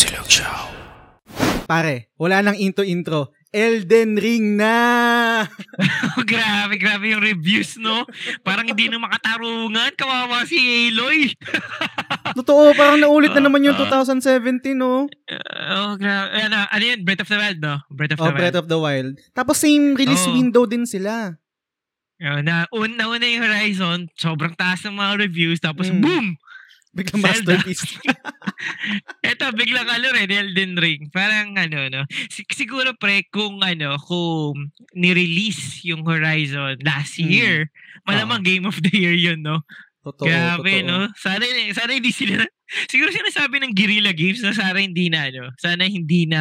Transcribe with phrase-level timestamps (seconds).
[0.00, 0.72] Silog Show.
[1.68, 3.36] Pare, wala nang intro-intro.
[3.52, 5.44] Elden Ring na!
[6.30, 8.08] grabe, grabe yung reviews, no?
[8.40, 9.92] Parang hindi na makatarungan.
[10.00, 10.56] Kawawa si
[10.88, 11.36] Aloy.
[12.40, 15.04] Totoo, parang naulit na naman yung 2017, no?
[15.28, 16.48] Uh, oh, grabe.
[16.48, 17.04] Ano, ano yun?
[17.04, 17.84] Breath of the Wild, no?
[17.92, 18.40] Breath of oh, the Wild.
[18.40, 19.12] Breath of the Wild.
[19.36, 20.32] Tapos same release Oh.
[20.32, 21.36] window din sila.
[22.16, 26.00] Uh, na, un, nauna yung Horizon, sobrang taas ng mga reviews, tapos Mm.
[26.00, 26.26] boom!
[26.90, 27.54] Biglang Zelda.
[27.54, 27.86] masterpiece.
[29.30, 31.06] Eto, biglang ano rin, Elden Ring.
[31.14, 32.02] Parang ano, no?
[32.28, 37.30] Si- siguro pre, kung ano, kung ni-release yung Horizon last Mm.
[37.30, 37.54] year,
[38.04, 39.62] malamang Game of the Year yun, no?
[40.00, 40.88] totoo, Grabe, totoo.
[40.88, 40.98] no?
[41.14, 41.44] Sana,
[41.76, 42.40] sana hindi sila,
[42.88, 46.40] siguro sinasabi ng Guerrilla Games na sana hindi na, ano, sana hindi na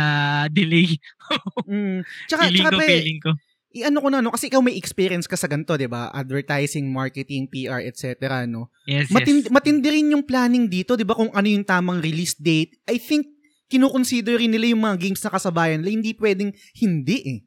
[0.50, 0.88] delay.
[1.70, 2.02] Mm.
[2.26, 3.32] Tsaka, feeling tsaka ko, pre, feeling ko.
[3.72, 4.34] I-ano ko na, no?
[4.34, 6.10] Kasi ikaw may experience ka sa ganito, di ba?
[6.10, 8.46] Advertising, marketing, PR, etc.
[8.50, 8.74] No?
[8.90, 9.54] Yes, Matindi, yes.
[9.54, 11.14] matindi rin yung planning dito, di ba?
[11.14, 12.82] Kung ano yung tamang release date.
[12.90, 13.30] I think,
[13.70, 15.94] kinukonsider rin nila yung mga games na kasabayan nila.
[16.02, 16.50] Hindi pwedeng
[16.82, 17.40] hindi eh.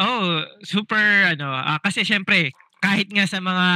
[0.00, 3.66] Oh, super, ano, ah, kasi syempre, kahit nga sa mga,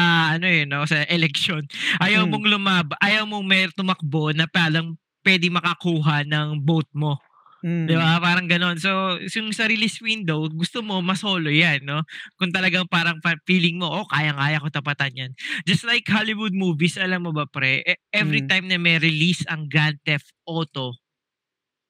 [0.40, 1.60] ano eh, no, sa election,
[2.00, 2.32] ayaw Hmm.
[2.32, 7.20] mong lumab, ayaw mong may tumakbo na palang pwede makakuha ng vote mo.
[7.64, 7.88] Mm.
[7.88, 8.20] Di ba?
[8.20, 8.76] Parang ganon.
[8.76, 12.04] So, yung sa release window, gusto mo, masolo yan, no?
[12.36, 15.30] Kung talagang parang pa- feeling mo, oh, kaya-kaya ko tapatan yan.
[15.64, 17.80] Just like Hollywood movies, alam mo ba, pre?
[17.80, 18.48] e- Every Mm.
[18.52, 20.92] time na may release ang Grand Theft Auto,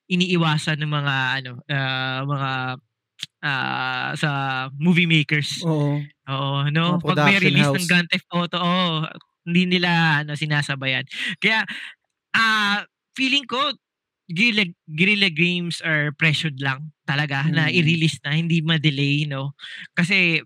[0.07, 2.51] iniiwasan ng mga, ano, ah, mga,
[3.45, 4.31] ah, sa
[4.77, 5.63] movie makers.
[5.65, 6.01] Oo.
[6.29, 6.99] Oo, no?
[7.01, 7.79] Pag may release house.
[7.81, 9.07] ng Grand Theft Auto, oh,
[9.45, 11.05] hindi nila ano sinasabayan.
[11.37, 11.65] Kaya
[12.35, 12.83] ah
[13.17, 13.61] feeling ko
[14.31, 17.77] Guerrilla, Guerrilla Games are pressured lang talaga na Mm.
[17.77, 19.53] i-release na, hindi ma-delay, no?
[19.93, 20.41] Kasi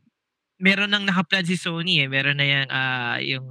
[0.59, 2.09] meron nang nakaplan si Sony eh.
[2.11, 3.49] Meron na yung, ah, yung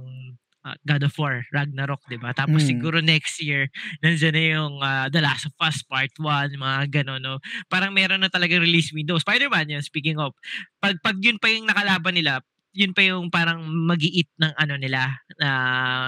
[0.66, 2.36] ah, God of War, Ragnarok, di ba?
[2.36, 2.70] Tapos Mm.
[2.76, 3.72] siguro next year,
[4.04, 7.40] nandiyan na yung ah, The Last of Us Part 1, mga gano'n, no?
[7.72, 9.16] Parang meron na talaga release window.
[9.16, 10.36] Spider-Man yan, speaking of.
[10.82, 12.44] Pag, pag yun pa yung nakalaban nila,
[12.76, 15.50] yun pa yung parang magiit ng ano nila, na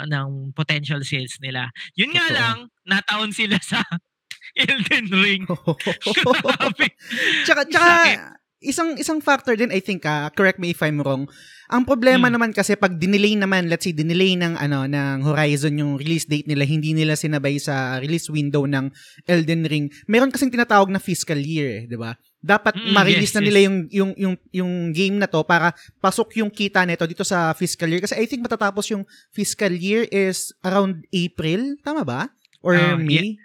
[0.06, 1.72] ng potential sales nila.
[1.96, 2.36] Yun nga Totoo.
[2.36, 3.80] lang, nataon sila sa
[4.56, 5.42] Elden Ring.
[7.46, 7.94] Tsaka, tsaka,
[8.60, 11.24] isang isang factor din I think ah, correct me if I'm wrong.
[11.70, 12.34] Ang problema Hmm.
[12.34, 16.44] naman kasi pag dinelay naman, let's say dinelay ng ano ng Horizon yung release date
[16.44, 18.90] nila, hindi nila sinabay sa release window ng
[19.24, 19.86] Elden Ring.
[20.04, 22.12] Meron kasing tinatawag na fiscal year, eh, 'di ba?
[22.36, 23.46] Dapat Mm, ma-release yes, na yes.
[23.48, 27.54] nila yung yung yung yung game na to para pasok yung kita nito dito sa
[27.54, 32.28] fiscal year kasi I think matatapos yung fiscal year is around April, tama ba?
[32.60, 33.40] Or Ah, May?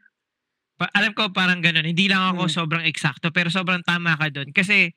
[0.76, 1.88] Pa- alam ko parang ganun.
[1.88, 2.54] Hindi lang ako Mm.
[2.54, 4.52] sobrang eksakto, pero sobrang tama ka doon.
[4.52, 4.92] Kasi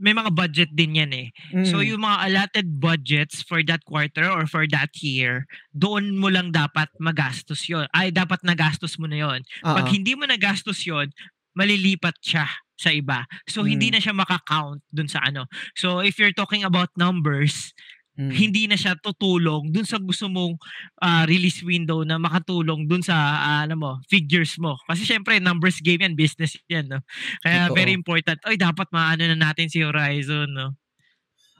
[0.00, 1.28] may mga budget din yan eh.
[1.68, 1.92] So Mm.
[1.92, 5.44] yung mga allotted budgets for that quarter or for that year,
[5.76, 9.92] doon mo lang dapat magastos yon Ay, dapat nagastos mo na yon Pag Oo.
[9.92, 11.12] hindi mo nagastos yon
[11.52, 12.48] malilipat siya
[12.80, 13.28] sa iba.
[13.44, 13.92] So, hindi Mm.
[13.92, 15.44] na siya makakount dun sa ano.
[15.76, 17.76] So, if you're talking about numbers,
[18.20, 18.28] Mm.
[18.36, 20.60] hindi na siya tutulong dun sa gusto mong
[21.00, 24.76] ah, release window na makatulong dun sa ah, ano mo, figures mo.
[24.84, 27.00] Kasi syempre, numbers game yan, business yan, no?
[27.40, 27.76] Kaya Totoo.
[27.80, 28.36] very important.
[28.44, 30.76] Ay, dapat maano na natin si Horizon, no?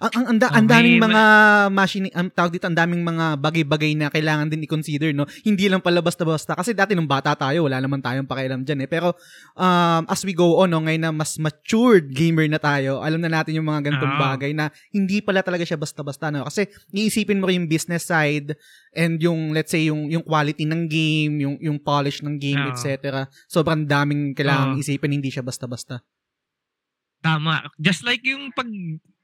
[0.01, 1.23] Ang ang anda, Oh, ang daming mga
[1.69, 5.29] machine ang tawag dito, ang daming mga bagay-bagay na kailangan din i-consider, no?
[5.45, 8.89] Hindi lang pala basta-basta kasi dati nung bata tayo, wala naman tayong pakialam diyan eh.
[8.89, 9.13] Pero
[9.53, 13.29] um, as we go on, no, ngayon na mas matured gamer na tayo, alam na
[13.29, 14.33] natin yung mga ganitong Ah.
[14.33, 16.49] bagay na hindi pala talaga siya basta-basta, no?
[16.49, 18.57] Kasi iisipin mo rin yung business side
[18.97, 22.73] and yung let's say yung yung quality ng game, yung yung polish ng game, Ah.
[22.73, 22.89] etc.
[23.47, 24.81] Sobrang daming kailangan Ah.
[24.81, 26.01] isipin, hindi siya basta-basta.
[27.21, 27.69] Tama.
[27.77, 28.65] Just like yung pag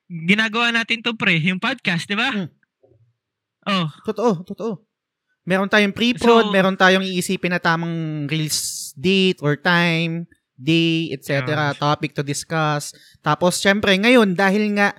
[0.08, 2.30] ginagawa natin to pre, yung podcast, di ba?
[2.30, 2.48] Mm.
[3.66, 4.72] Oh, Totoo, totoo.
[5.46, 10.26] Meron tayong pre-prod, So- meron tayong iisipin na tamang release date or time,
[10.58, 11.70] day, etc.
[11.78, 12.90] Topic to discuss.
[13.22, 14.96] Tapos, syempre, ngayon, dahil nga,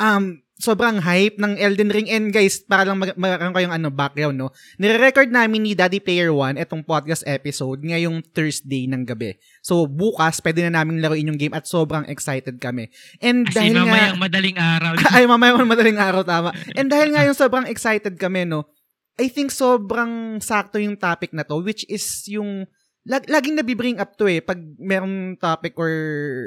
[0.00, 2.06] um, sobrang hype ng Elden Ring.
[2.06, 4.54] And guys, para lang mag- magkaroon kayong ano, background, no?
[4.78, 9.34] Nire-record namin ni Daddy Player One itong podcast episode ngayong Thursday ng gabi.
[9.58, 12.94] So, bukas, pwede na namin laruin yung game at sobrang excited kami.
[13.18, 14.14] And as dahil in nga...
[14.14, 14.92] madaling araw.
[15.18, 16.54] Ay, mamaya madaling araw, tama.
[16.78, 18.70] And dahil nga yung sobrang excited kami, no,
[19.18, 22.70] I think sobrang sakto yung topic na to, which is yung,
[23.02, 25.90] lag, laging nabibring up to eh, pag merong topic or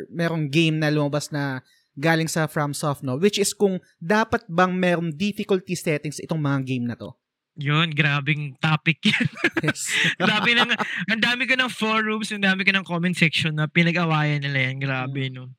[0.07, 1.59] merong game na lumabas na
[1.95, 6.85] galing sa FromSoft, no, which is kung dapat bang merong difficulty settings itong mga game
[6.87, 7.15] na to.
[7.55, 9.27] Yun, grabing topic yan.
[9.63, 9.87] Yes.
[10.19, 10.75] Grabe nang,
[11.07, 14.77] ang dami ko ng forums, ang dami ko ng comment section na pinag-awayan nila yan.
[14.83, 15.55] Grabe, no?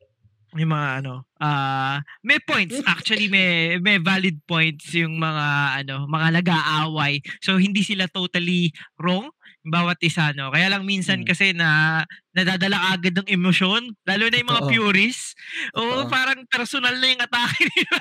[0.57, 2.81] Yung mga ano, ah may points.
[2.85, 5.45] Actually, may, may valid points yung mga,
[5.85, 7.25] ano, mga nag-aaway.
[7.41, 9.33] So, hindi sila totally wrong.
[9.67, 10.55] Bawat isa, no?
[10.55, 11.29] Kaya lang minsan Mm.
[11.29, 12.03] kasi na
[12.33, 14.73] nadadala agad ng emosyon, lalo na yung mga Totoo.
[14.73, 15.35] purists.
[15.75, 16.13] Oo, Totoo.
[16.13, 17.99] parang personal na yung atake nila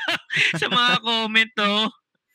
[0.56, 1.90] sa mga comment, no?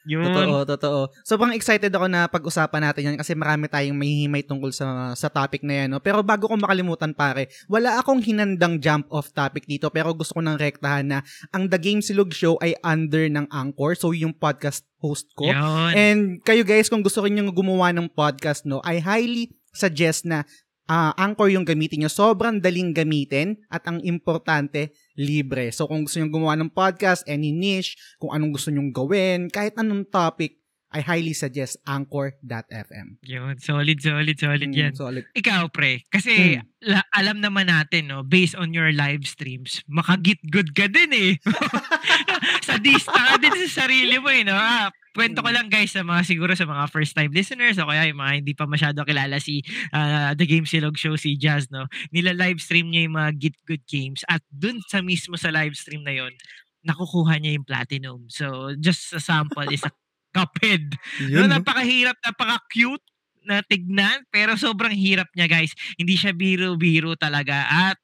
[0.09, 0.25] Yun.
[0.25, 1.01] Totoo, totoo.
[1.25, 5.61] Sobrang excited ako na pag-usapan natin yan kasi marami tayong mahihimay tungkol sa sa topic
[5.61, 5.89] na yan.
[5.93, 6.01] No?
[6.01, 10.41] Pero bago ko makalimutan pare, wala akong hinandang jump off topic dito pero gusto ko
[10.41, 11.19] nang rektahan na
[11.53, 13.93] ang The Game Silog Show ay under ng Anchor.
[13.93, 15.53] So yung podcast host ko.
[15.53, 15.93] Yun.
[15.93, 20.49] And kayo guys, kung gusto rin nyo gumawa ng podcast, no, I highly suggest na
[20.91, 22.11] ah, Anchor yung gamitin nyo.
[22.11, 24.91] Sobrang daling gamitin at ang importante,
[25.21, 25.69] libre.
[25.69, 29.77] So kung gusto nyo gumawa ng podcast, any niche, kung anong gusto nyo gawin, kahit
[29.77, 30.57] anong topic,
[30.91, 33.23] I highly suggest Anchor.fm.
[33.23, 33.55] Yun.
[33.63, 34.93] Solid, solid, solid Mm, yan.
[34.93, 35.23] solid.
[35.39, 36.67] Ikaw, pre, kasi Mm.
[36.83, 41.31] la- alam naman natin, no, based on your live streams, makagit good ka din eh.
[42.67, 44.55] Sadista ka din sa sarili mo eh, no?
[44.55, 48.07] Ah, kwento ko lang guys sa mga siguro sa mga first time listeners o kaya
[48.11, 51.91] yung mga hindi pa masyado kilala si ah, The Game Silog Show, si Jazz, no?
[52.15, 55.75] Nila live stream niya yung mga Git Good Games at dun sa mismo sa live
[55.75, 56.31] stream na yon
[56.81, 58.25] nakukuha niya yung platinum.
[58.33, 59.93] So, just a sample is a
[60.31, 60.95] Cuphead.
[61.27, 61.59] No, Yun, no?
[61.59, 63.03] napakahirap, napaka-cute
[63.43, 65.75] na tignan, pero sobrang hirap niya, guys.
[65.99, 67.67] Hindi siya biro-biro talaga.
[67.67, 67.99] At,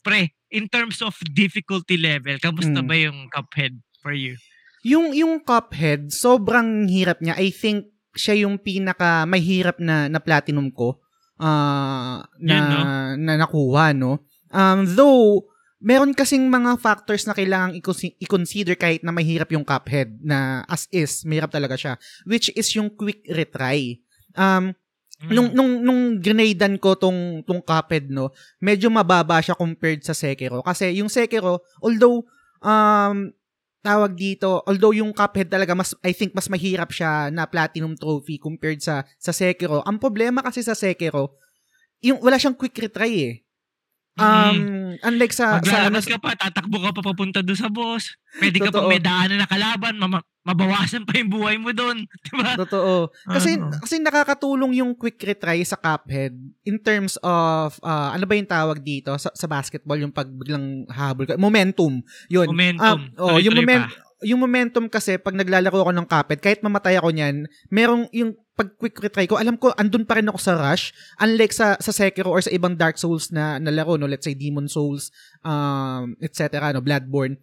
[0.00, 2.86] pre, in terms of difficulty level, kamusta Mm.
[2.86, 4.38] ba yung Cuphead for you?
[4.84, 7.34] Yung, yung Cuphead, sobrang hirap niya.
[7.40, 11.00] I think siya yung pinaka mahirap na, na platinum ko
[11.40, 12.78] ah, na, Yun, no?
[13.18, 14.22] na nakuha, no?
[14.54, 15.50] Um, though,
[15.82, 20.86] meron kasing mga factors na kailangang i-consi- i-consider kahit na mahirap yung Cuphead na as
[20.94, 21.98] is, mahirap talaga siya.
[22.22, 23.98] Which is yung quick retry.
[24.38, 24.76] Um,
[25.24, 25.30] Mm.
[25.30, 30.58] nung nung nung grinadean ko tong tong Cuphead no, medyo mababa siya compared sa Sekiro
[30.60, 32.26] kasi yung Sekiro although
[32.58, 33.30] um
[33.84, 38.40] tawag dito, although yung Cuphead talaga mas I think mas mahirap siya na platinum trophy
[38.40, 39.84] compared sa sa Sekiro.
[39.84, 41.36] Ang problema kasi sa Sekiro,
[42.00, 43.34] yung wala siyang quick retry eh.
[44.14, 48.14] Um, unlike sa sa ano, Maglalabas ka pa, tatakbo ka pa papunta doon sa boss.
[48.38, 52.06] Pwede ka pa may daanan na kalaban, mama- mabawasan pa yung buhay mo doon.
[52.30, 52.54] Diba?
[52.54, 53.10] Totoo.
[53.26, 53.74] Kasi Oo.
[53.80, 58.78] kasi nakakatulong yung quick retry sa Cuphead in terms of ah, ano ba yung tawag
[58.84, 61.98] dito sa, sa basketball yung pag biglang habol ka momentum.
[62.30, 62.46] Yun.
[62.46, 62.98] Momentum.
[63.18, 64.03] Ah, oh, yung moment pa.
[64.22, 68.70] Yung momentum kasi pag naglalaro ako ng Cuphead kahit mamatay ako niyan, merong yung pag
[68.78, 70.94] quick retry ko, alam ko andun pa rin ako sa rush.
[71.18, 74.70] Unlike sa sa Sekiro or sa ibang Dark Souls na nalaro no, let's say Demon
[74.70, 75.10] Souls
[75.42, 76.70] um etc.
[76.70, 77.42] no, Bloodborne.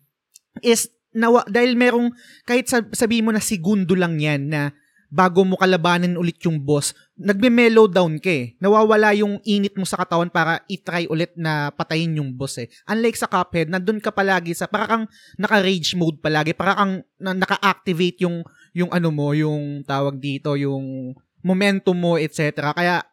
[0.63, 2.15] Is nawa, dahil merong
[2.47, 4.71] kahit sab- sabihin mo na segundo lang yan na
[5.11, 8.55] bago mo kalabanin ulit yung boss, nagme-mellow down ka eh.
[8.63, 12.71] Nawawala yung init mo sa katawan para i-try ulit na patayin yung boss eh.
[12.87, 15.05] Unlike sa Cuphead, nandun ka palagi sa, para kang
[15.35, 21.11] naka-rage mode palagi, para kang na, naka-activate yung, yung ano mo, yung tawag dito, yung
[21.43, 22.71] momentum mo, etc.
[22.71, 23.03] Kaya,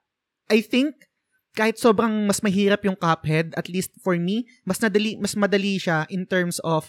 [0.47, 0.95] I think,
[1.59, 6.06] kahit sobrang mas mahirap yung Cuphead, at least for me, mas nadali, mas madali siya
[6.15, 6.87] in terms of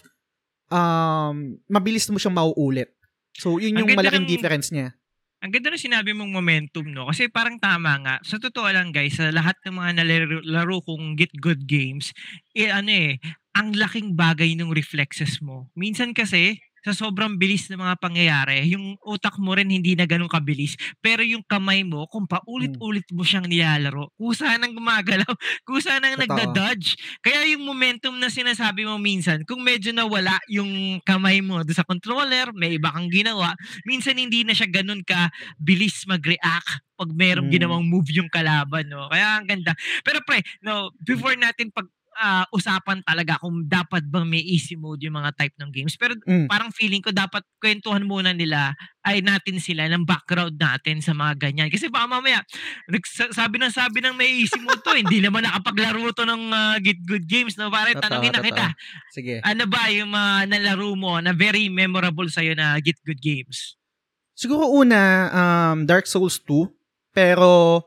[0.70, 2.94] um, mabilis mo siyang mauulit.
[3.34, 4.94] So, yun yung malaking ng- difference niya.
[5.40, 7.08] Ang ganda na sinabi mong momentum, no?
[7.08, 8.14] Kasi parang tama nga.
[8.20, 12.12] Sa totoo lang, guys, sa lahat ng mga nalaro laro kong Get Good Games,
[12.52, 13.16] eh, ano eh,
[13.56, 15.72] ang laking bagay ng reflexes mo.
[15.72, 20.30] Minsan kasi, sa sobrang bilis ng mga pangyayari, yung utak mo rin hindi na ganun
[20.30, 20.74] kabilis.
[21.00, 25.28] Pero yung kamay mo, kung paulit-ulit mo siyang nilalaro, kusa nang gumagalaw,
[25.68, 26.96] kusa nang nagda-dodge.
[27.20, 31.84] Kaya yung momentum na sinasabi mo minsan, kung medyo nawala yung kamay mo doon sa
[31.86, 33.52] controller, may iba kang ginawa,
[33.84, 37.54] minsan hindi na siya ganun ka bilis mag-react pag merong Mm.
[37.56, 39.08] ginawang move yung kalaban, no?
[39.08, 39.72] Kaya ang ganda.
[40.04, 41.88] Pero pre, no, before natin pag
[42.20, 45.96] ah, usapan talaga kung dapat bang may easy mode yung mga type ng games.
[45.96, 46.46] Pero Mm.
[46.46, 48.76] parang feeling ko dapat kwentuhan muna nila
[49.08, 51.72] ay natin sila ng background natin sa mga ganyan.
[51.72, 52.44] Kasi baka mamaya,
[53.32, 57.00] sabi ng sabi ng may easy mode to, hindi naman nakapaglaro to ng ah, Get
[57.08, 57.56] Good Games.
[57.56, 57.72] No?
[57.72, 58.66] Pare, tanongin na kita,
[59.16, 59.40] Sige.
[59.40, 63.80] ano ba yung mga nalaro mo na very memorable sa'yo na Get Good Games?
[64.36, 65.00] Siguro una,
[65.32, 66.68] um, Dark Souls 2.
[67.10, 67.82] Pero,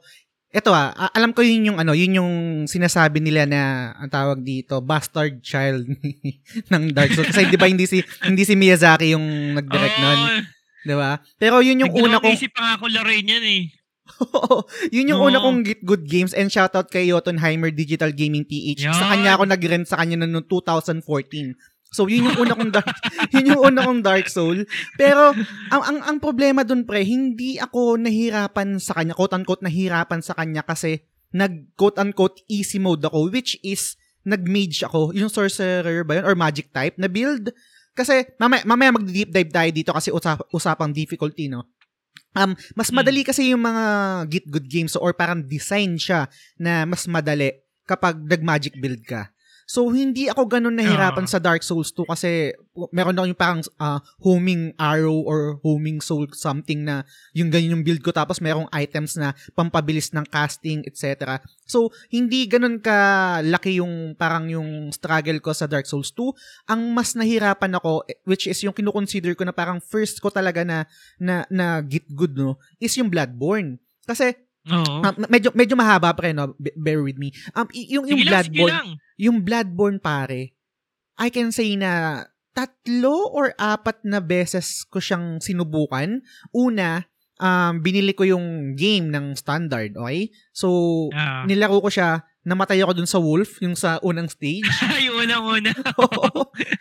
[0.54, 2.34] eto ah, alam ko yun yung ano, yun yung
[2.70, 5.90] sinasabi nila na ang tawag dito, bastard child
[6.72, 7.34] ng Dark Souls.
[7.34, 10.46] Kasi di ba hindi si hindi si Miyazaki yung nag-direct Oh,
[10.86, 11.18] di ba?
[11.42, 13.64] Pero yun yung una kong isip pa ako laruin yan eh.
[14.96, 15.32] Yun yung Oo.
[15.32, 18.92] una kong Get Good Games and shoutout kay Jotunheimer Digital Gaming PH.
[18.92, 19.12] Sa Yan.
[19.16, 21.56] kanya ako nag-rent sa kanya noong 2014.
[21.94, 22.90] So yun yung una kong dark
[23.38, 24.66] yun yung una kong Dark Soul.
[24.98, 25.32] Pero
[25.70, 30.34] ang ang ang problema dun pre, hindi ako nahirapan sa kanya, quote unquote nahirapan sa
[30.34, 36.20] kanya kasi nag quote unquote easy mode ako which is nag-mage ako, yung sorcerer ba
[36.20, 37.52] yun or magic type na build.
[37.94, 41.70] Kasi mamaya, mamaya mag-deep dive tayo dito kasi usap, usapang difficulty, no?
[42.34, 42.98] Um, mas Hmm.
[42.98, 43.84] madali kasi yung mga
[44.26, 46.26] Git Good games or parang design siya
[46.58, 47.54] na mas madali
[47.86, 49.30] kapag nag-magic build ka.
[49.64, 51.32] So, hindi ako ganun nahirapan Ah.
[51.32, 52.52] sa Dark Souls 2 kasi
[52.90, 57.86] meron ako yung parang ah, homing arrow or homing soul something na yung ganyan yung
[57.86, 61.40] build ko tapos merong items na pampabilis ng casting, etc.
[61.64, 62.98] So, hindi ganun ka
[63.42, 66.70] laki yung parang yung struggle ko sa Dark Souls 2.
[66.70, 70.68] Ang mas nahirapan ako, eh, which is yung kinukonsider ko na parang first ko talaga
[70.68, 70.84] na,
[71.16, 73.80] na, na git good, no, is yung Bloodborne.
[74.04, 75.04] Kasi, Oo.
[75.04, 76.56] um, medyo, medyo mahaba rin, no?
[76.56, 77.36] Be- bear with me.
[77.52, 78.90] Um, y- yung, yung sige Bloodborne, lang.
[79.20, 80.56] yung Bloodborne pare,
[81.20, 86.22] I can say na tatlo or apat na beses ko siyang sinubukan.
[86.54, 87.04] Una,
[87.38, 90.32] um, binili ko yung game ng standard, okay?
[90.54, 90.70] So,
[91.12, 91.44] Ah.
[91.44, 94.68] nilaro ko siya, namatay ako dun sa wolf, yung sa unang stage.
[95.08, 95.72] yung unang-una.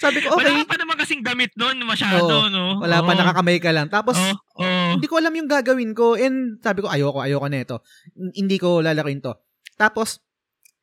[0.02, 2.50] Sabi ko, okay, Wala pa naman kasing damit nun, masyado, Oo.
[2.50, 2.82] no?
[2.82, 3.18] wala pa, Oo.
[3.22, 3.86] nakakamay ka lang.
[3.86, 4.90] Tapos, Oo, oo.
[4.98, 6.18] hindi ko alam yung gagawin ko.
[6.18, 7.76] And sabi ko, ayoko, ayoko na ito.
[8.18, 9.38] N- Hindi ko lalaroin to.
[9.78, 10.18] Tapos,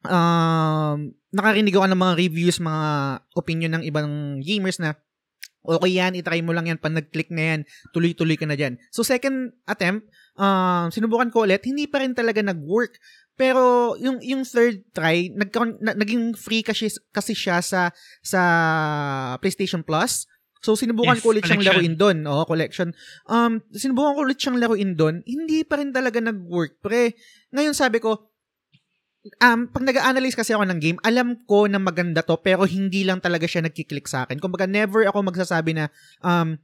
[0.08, 2.84] um, nakarinig ako ng mga reviews, mga
[3.36, 4.96] opinion ng ibang gamers na,
[5.60, 7.60] okay yan, itry mo lang yan, pag nag-click na yan,
[7.92, 8.80] tuloy-tuloy ka na dyan.
[8.90, 10.08] So, second attempt,
[10.40, 12.96] um, sinubukan ko ulit, hindi pa rin talaga nag-work.
[13.40, 17.88] Pero yung yung third try, nagkaroon na, naging free kasi kasi siya sa
[18.20, 18.42] sa
[19.40, 20.28] PlayStation Plus.
[20.60, 21.80] So sinubukan Yes, ko ulit siyang collection.
[21.80, 22.92] laruin doon, oh, collection.
[23.32, 27.16] Um sinubukan ko ulit siyang laruin doon, hindi pa rin talaga nag-work, pre.
[27.56, 28.28] Ngayon sabi ko,
[29.40, 33.24] um, pag nag-analyze kasi ako ng game, alam ko na maganda to, pero hindi lang
[33.24, 34.40] talaga siya nagkiklik sa akin.
[34.40, 35.88] Kumbaga, never ako magsasabi na,
[36.24, 36.60] um,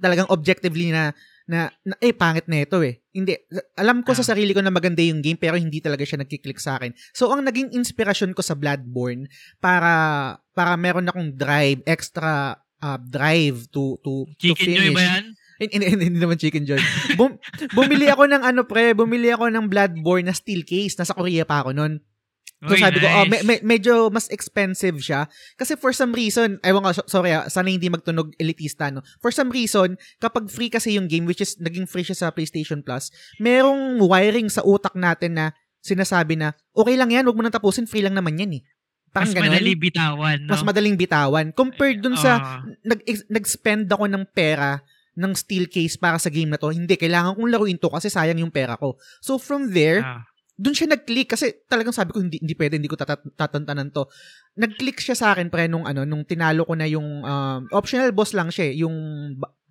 [0.00, 1.12] talagang objectively na,
[1.48, 3.00] na, na eh, pangit na ito eh.
[3.10, 3.34] Hindi.
[3.74, 4.36] Alam ko sa Ah.
[4.36, 6.92] sarili ko na maganda yung game, pero hindi talaga siya nagkiklik sa akin.
[7.10, 9.26] So, ang naging inspirasyon ko sa Bloodborne,
[9.58, 9.92] para,
[10.52, 14.78] para meron akong drive, extra uh, drive to, to, to Chicken finish.
[14.78, 15.24] joy ba yan?
[15.58, 16.78] Hindi, hindi, hindi naman chicken joy.
[17.18, 17.34] Bum,
[17.74, 20.94] bumili ako ng ano pre, bumili ako ng Bloodborne na steel case.
[20.94, 21.98] Nasa Korea pa ako noon.
[22.58, 23.30] So Uy, sabi ko, oh, nice.
[23.30, 25.30] me- me- medyo mas expensive siya.
[25.54, 28.98] Kasi for some reason, ewan ko, so- sorry ah, sana hindi magtunog elitista, no?
[29.22, 32.82] For some reason, kapag free kasi yung game, which is naging free siya sa PlayStation
[32.82, 35.44] Plus, merong wiring sa utak natin na
[35.78, 38.62] sinasabi na, okay lang yan, wag mo nang tapusin, free lang naman yan eh.
[39.08, 39.54] Parang Mas ganun.
[39.54, 40.50] madali bitawan, no?
[40.50, 41.46] Mas madaling bitawan.
[41.54, 42.60] Compared dun sa, Ah.
[42.82, 43.00] nag,
[43.30, 44.82] nag-spend ako ng pera
[45.14, 46.68] ng steel case para sa game na to.
[46.68, 48.94] Hindi, kailangan kong laruin to kasi sayang yung pera ko.
[49.18, 50.27] So from there, Ah.
[50.58, 54.10] Dun siya nag-click kasi talagang sabi ko hindi hindi pwede, hindi ko tatat- tatantanan to.
[54.54, 58.34] Nag-click siya sa akin pre nung ano nung tinalo ko na yung um, optional boss
[58.34, 58.94] lang siya, eh, yung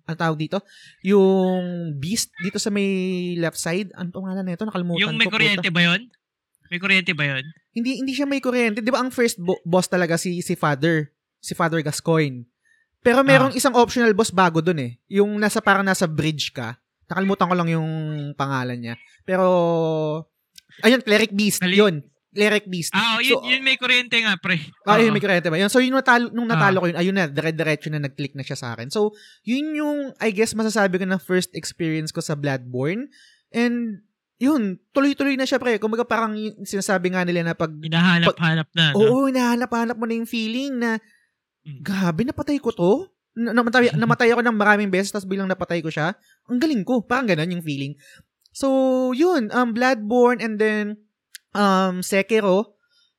[0.02, 0.64] ano tawag dito?
[1.04, 1.62] Yung
[1.94, 2.88] beast dito sa may
[3.36, 3.92] left side.
[3.92, 4.64] Ano pangalan nito?
[4.64, 5.30] Nakalimutan Yung may ko.
[5.30, 5.36] puta.
[5.38, 6.00] kuryente ba yun?
[6.66, 7.44] May kuryente ba yun?
[7.70, 8.80] Hindi hindi siya may kuryente.
[8.80, 12.48] 'Di ba ang first bo- boss talaga si si Father, si Father Gascoigne.
[12.98, 13.58] Pero merong Ah.
[13.60, 14.96] isang optional boss bago dun eh.
[15.06, 16.80] Yung nasa parang nasa bridge ka.
[17.06, 17.88] Nakalimutan ko lang yung
[18.34, 18.94] pangalan niya.
[19.22, 19.44] Pero
[20.82, 21.60] ayun, Cleric Beast.
[21.60, 22.04] Kali- yun.
[22.28, 22.92] Cleric Beast.
[22.92, 24.60] Ah, oh, yun, So, yun may kuryente nga, pre.
[24.84, 25.16] Ah, yun, Oo.
[25.16, 25.56] may kuryente ba?
[25.56, 25.72] Yun.
[25.72, 26.80] So, yun natalo, nung natalo Ah.
[26.84, 28.92] ko yun, ayun na, dire-diretso na nag-click na siya sa akin.
[28.92, 33.08] So, yun yung, I guess, masasabi ko na first experience ko sa Bloodborne.
[33.50, 34.04] And,
[34.38, 35.80] yun, tuloy-tuloy na siya, pre.
[35.80, 39.00] Kumbaga parang sinasabi nga nila na pag Hinahanap-hanap na, no?
[39.02, 41.00] Oo, hinahanap-hanap mo na yung feeling na,
[41.64, 41.80] Mm.
[41.82, 43.08] grabe, napatay ko to.
[43.34, 46.14] Na- namatay, namatay ako ng maraming beses, tapos bilang napatay ko siya.
[46.46, 47.02] Ang galing ko.
[47.02, 47.94] Parang ganun yung feeling.
[48.58, 48.68] So,
[49.14, 50.98] yun, um, Bloodborne and then,
[51.54, 52.74] um, Sekiro,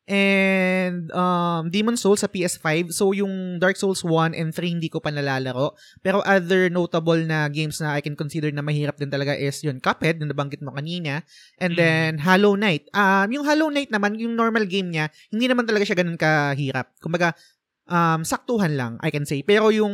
[0.09, 2.89] and um, Demon Souls sa PS5.
[2.91, 5.77] So, yung Dark Souls 1 and 3 hindi ko pa nalalaro.
[6.01, 9.77] Pero other notable na games na I can consider na mahirap din talaga is yun,
[9.77, 11.21] Cuphead, na nabanggit mo kanina.
[11.61, 11.79] And Mm.
[11.79, 12.89] then, Hollow Knight.
[12.91, 16.89] Um, yung Hollow Knight naman, yung normal game niya, hindi naman talaga siya ganun kahirap.
[16.99, 17.37] Kumbaga,
[17.85, 19.45] um, saktuhan lang, I can say.
[19.45, 19.93] Pero yung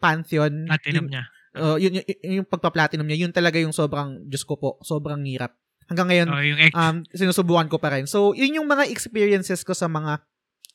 [0.00, 1.24] Pantheon, Platinum yung, niya.
[1.54, 5.22] Uh, yun, yun, yun- yung pagpa-platinum niya, yun talaga yung sobrang, Diyos ko po, sobrang
[5.24, 5.54] hirap.
[5.84, 6.72] Hanggang ngayon, Oh, yung ex.
[6.72, 8.04] um, sinusubukan ko pa rin.
[8.04, 10.24] So, yun yung mga experiences ko sa mga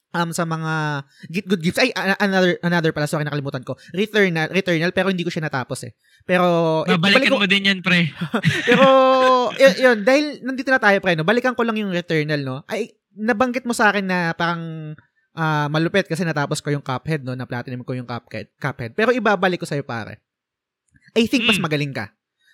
[0.09, 1.77] um sa mga Git Good Gifts.
[1.77, 3.77] Ay, another another pala, sorry, nakalimutan ko.
[3.91, 5.93] Returnal, Returnal, pero hindi ko siya natapos eh.
[6.23, 8.09] Pero, eh, Babalikan balik ko- mo din yan, pre.
[8.69, 8.85] pero,
[9.53, 12.57] yun, yun, dahil nandito na tayo, pre, no, balikan ko lang yung Returnal, no.
[12.65, 14.93] Ay, nabanggit mo sa akin na parang
[15.31, 18.49] ah, malupit kasi natapos ko yung Cuphead, no, na platinum ko yung Cuphead.
[18.57, 18.91] Cuphead.
[18.91, 20.25] Pero ibabalik ko sa'yo, pare.
[21.15, 21.65] I think mas Mm.
[21.65, 22.05] magaling ka.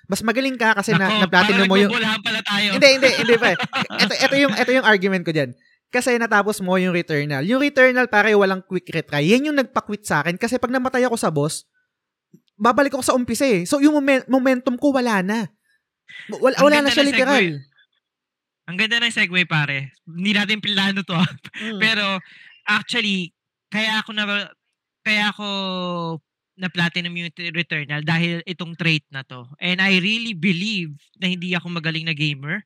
[0.06, 1.90] Mas magaling ka kasi na, Nako, na platinum mo yung...
[2.22, 2.78] pala tayo.
[2.78, 3.58] Hindi, hindi, hindi pa.
[3.90, 5.58] Ito, ito yung, ito yung argument ko dyan.
[5.90, 7.42] Kasi natapos mo yung Returnal.
[7.42, 9.26] Yung Returnal, pare, walang quick retry.
[9.26, 10.38] Yan yung nagpa-quit sa akin.
[10.38, 11.66] Kasi pag namatay ako sa boss,
[12.54, 13.66] babalik ako sa umpisa eh.
[13.66, 15.50] So, yung momen- momentum ko, wala na.
[16.30, 17.66] Wala, wala na siya literal.
[18.66, 19.94] Ang ganda ng segue, pare.
[20.06, 21.18] Hindi natin plano to.
[21.18, 21.26] ah.
[21.58, 21.82] Mm.
[21.82, 22.06] Pero,
[22.66, 23.34] actually,
[23.70, 24.54] kaya ako na,
[25.02, 25.48] kaya ako
[26.56, 29.48] na platinum yung Returnal dahil itong trait na to.
[29.60, 32.64] And I really believe na hindi ako magaling na gamer.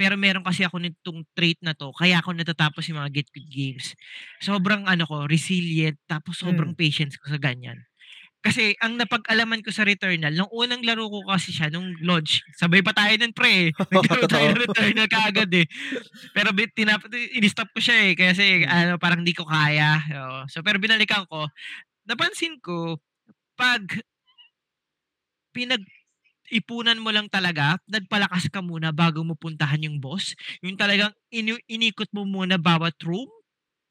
[0.00, 3.48] Pero meron kasi ako nitong trait na to, kaya ako natatapos yung mga Get Good
[3.52, 3.86] Games.
[4.40, 6.74] Sobrang ano ko, resilient, tapos sobrang Hmm.
[6.74, 7.78] patience ko sa ganyan.
[8.40, 12.80] Kasi ang napag-alaman ko sa Returnal, nung unang laro ko kasi siya, nung launch, sabay
[12.80, 13.68] pa tayo nun pre.
[13.68, 13.70] eh.
[13.92, 15.68] Naglaro tayo ng Returnal kaagad eh.
[16.32, 17.04] Pero tinap,
[17.36, 18.14] in-stop ko siya eh.
[18.16, 18.70] Kasi Hmm.
[18.70, 20.00] ano, parang di ko kaya.
[20.48, 21.48] So, pero binalikan ko,
[22.08, 22.98] napansin ko,
[23.60, 23.84] pag
[25.52, 25.84] pinag
[26.50, 30.34] ipunan mo lang talaga, nagpalakas ka muna bago mo puntahan yung boss.
[30.64, 33.28] Yung talagang ini- inikot mo muna bawat room,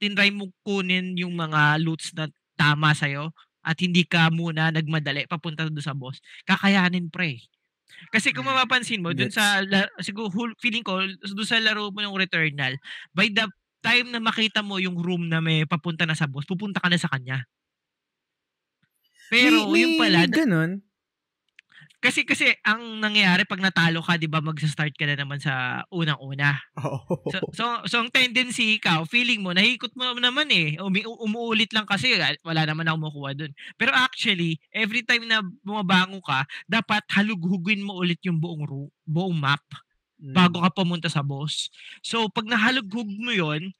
[0.02, 2.28] tinry mo kunin yung mga loots na
[2.60, 3.32] tama sa'yo
[3.64, 6.20] at hindi ka muna nagmadali papunta doon sa boss.
[6.44, 7.40] Kakayanin pre.
[8.12, 12.16] Kasi kung mapapansin mo, dun sa, la- siguro feeling ko, dun sa laro mo ng
[12.16, 12.76] Returnal,
[13.16, 13.48] by the
[13.80, 17.00] time na makita mo yung room na may papunta na sa boss, pupunta ka na
[17.00, 17.44] sa kanya.
[19.32, 20.82] Pero may, yung may pala, ganun.
[22.00, 26.56] kasi kasi ang nangyayari pag natalo ka, 'di ba, magsa-start ka na naman sa unang-una.
[26.80, 27.28] Oo.
[27.28, 30.80] So, so, so ang tendency ikaw, feeling mo, nahikot mo naman eh.
[30.80, 32.16] Umi, umuulit lang kasi,
[32.48, 33.52] wala naman ako makuha dun.
[33.76, 39.36] Pero actually, every time na bumabango ka, dapat halughugin mo ulit yung buong, ru- buong
[39.36, 39.64] map
[40.20, 40.36] Mm.
[40.36, 41.72] bago ka pumunta sa boss.
[42.04, 43.72] So, pag nahalughug mo yon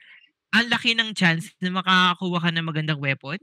[0.54, 3.38] ang laki ng chance na makakakuha ka ng magandang weapon,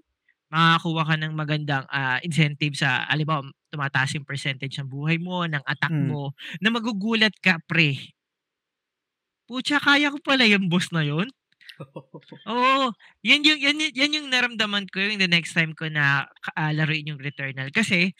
[0.52, 5.62] makakakuha ka ng magandang ah, incentive sa, alimbawa, tumataas yung percentage ng buhay mo, ng
[5.66, 6.08] attack Mm.
[6.10, 8.14] mo, na magugulat ka, pre.
[9.46, 11.30] Pucha, kaya ko pala yung boss na yon.
[12.50, 12.90] Oo,
[13.22, 16.26] yan yung yan, yung- yan yung naramdaman ko yung the next time ko na
[16.56, 18.14] uh, laruin yung Returnal kasi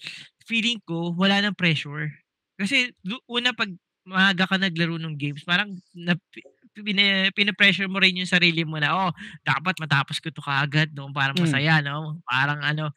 [0.47, 2.11] feeling ko wala nang pressure.
[2.59, 2.95] Kasi
[3.26, 3.71] una pag
[4.06, 6.14] maaga ka naglaro ng games, parang na,
[6.85, 9.12] pina, pina-pressure mo rin yung sarili mo na, oh,
[9.47, 11.09] dapat matapos ko to kaagad, no?
[11.14, 11.40] Parang Mm.
[11.40, 12.21] masaya, no?
[12.28, 12.90] Parang ano,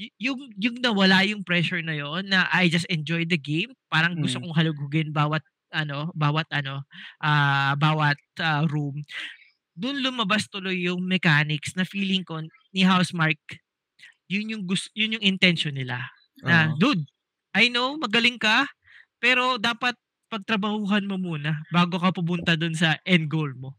[0.00, 4.18] y- yung, yung nawala yung pressure na yon na I just enjoy the game, parang
[4.20, 4.44] gusto Mm.
[4.44, 5.42] kong halugugin bawat
[5.74, 6.84] ano, bawat ano,
[7.22, 9.02] ah bawat ah, room
[9.76, 12.40] doon lumabas tuloy yung mechanics na feeling ko
[12.72, 13.38] ni Housemark,
[14.30, 16.02] yun yung gusto, yun yung intention nila.
[16.46, 16.72] Na, Oo.
[16.72, 17.02] dude,
[17.56, 18.66] I know, magaling ka,
[19.22, 19.96] pero dapat
[20.36, 23.72] pagtrabahuhan mo muna bago ka pupunta doon sa end goal mo.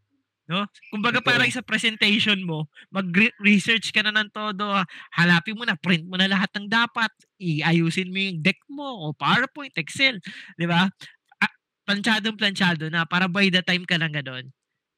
[0.48, 0.64] No?
[0.90, 1.28] Kumbaga Totoo.
[1.28, 4.64] parang sa presentation mo, mag-research ka na ng todo,
[5.12, 9.12] halapin mo na, print mo na lahat ng dapat, iayusin mo yung deck mo, o
[9.12, 10.24] PowerPoint, Excel,
[10.56, 10.88] di ba?
[11.44, 14.16] Ah, planchadong planchado na para by the time ka lang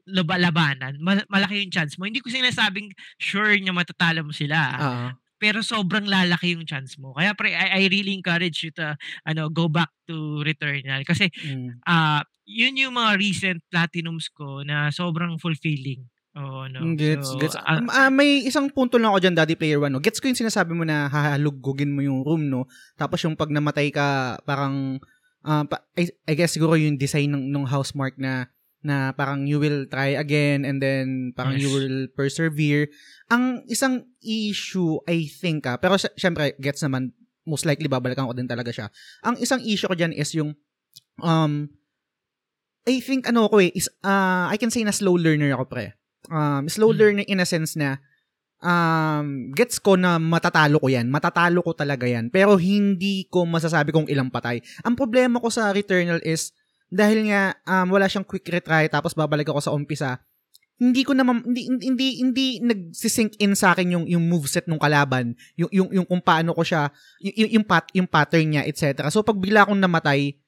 [0.10, 2.06] laba- labanan, mal- malaki yung chance mo.
[2.06, 4.58] Hindi ko sinasabing sure na matatalo mo sila.
[4.78, 5.12] ah.
[5.40, 7.16] Pero sobrang lalaki yung chance mo.
[7.16, 11.02] Kaya pre, I, I really encourage you to ano go back to Returnal.
[11.08, 11.80] Kasi Mm.
[11.88, 16.02] ah yun yung mga recent platinums ko na sobrang fulfilling.
[16.34, 16.94] Oo, no.
[16.98, 17.58] Gets, So, gets.
[17.62, 19.94] Um, ah, may isang punto lang ako dyan, Daddy Player One.
[19.94, 20.02] No?
[20.02, 22.66] Gets ko yung sinasabi mo na hahalugugin mo yung room, no?
[22.98, 24.98] Tapos yung pag namatay ka, parang,
[25.46, 29.60] ah, pa- I, I guess siguro yung design ng, ng housemark na na parang you
[29.60, 31.76] will try again and then parang you Yes.
[31.76, 32.88] will persevere.
[33.28, 37.12] Ang isang issue, I think, ah, pero sy- syempre, gets naman,
[37.44, 38.88] most likely babalikan ko din talaga siya.
[39.22, 40.56] Ang isang issue ko dyan is yung,
[41.20, 41.68] um,
[42.86, 45.94] I think, ano ako eh, is, ah, I can say na slow learner ako, pre.
[46.28, 46.98] Um, slow Mm.
[46.98, 48.00] learner in a sense na,
[48.60, 51.08] um, gets ko na matatalo ko yan.
[51.08, 52.28] Matatalo ko talaga yan.
[52.30, 54.60] Pero hindi ko masasabi kung ilang patay.
[54.84, 56.52] Ang problema ko sa Returnal is,
[56.90, 60.22] dahil nga um, wala siyang quick retry tapos babalik ako sa umpisa,
[60.80, 65.38] hindi ko naman hindi hindi hindi, nagsisink in sa akin yung yung moveset ng kalaban,
[65.60, 69.12] yung yung yung kung paano ko siya yung yung, pat, yung pattern niya, etc.
[69.12, 70.40] So pag bigla akong namatay,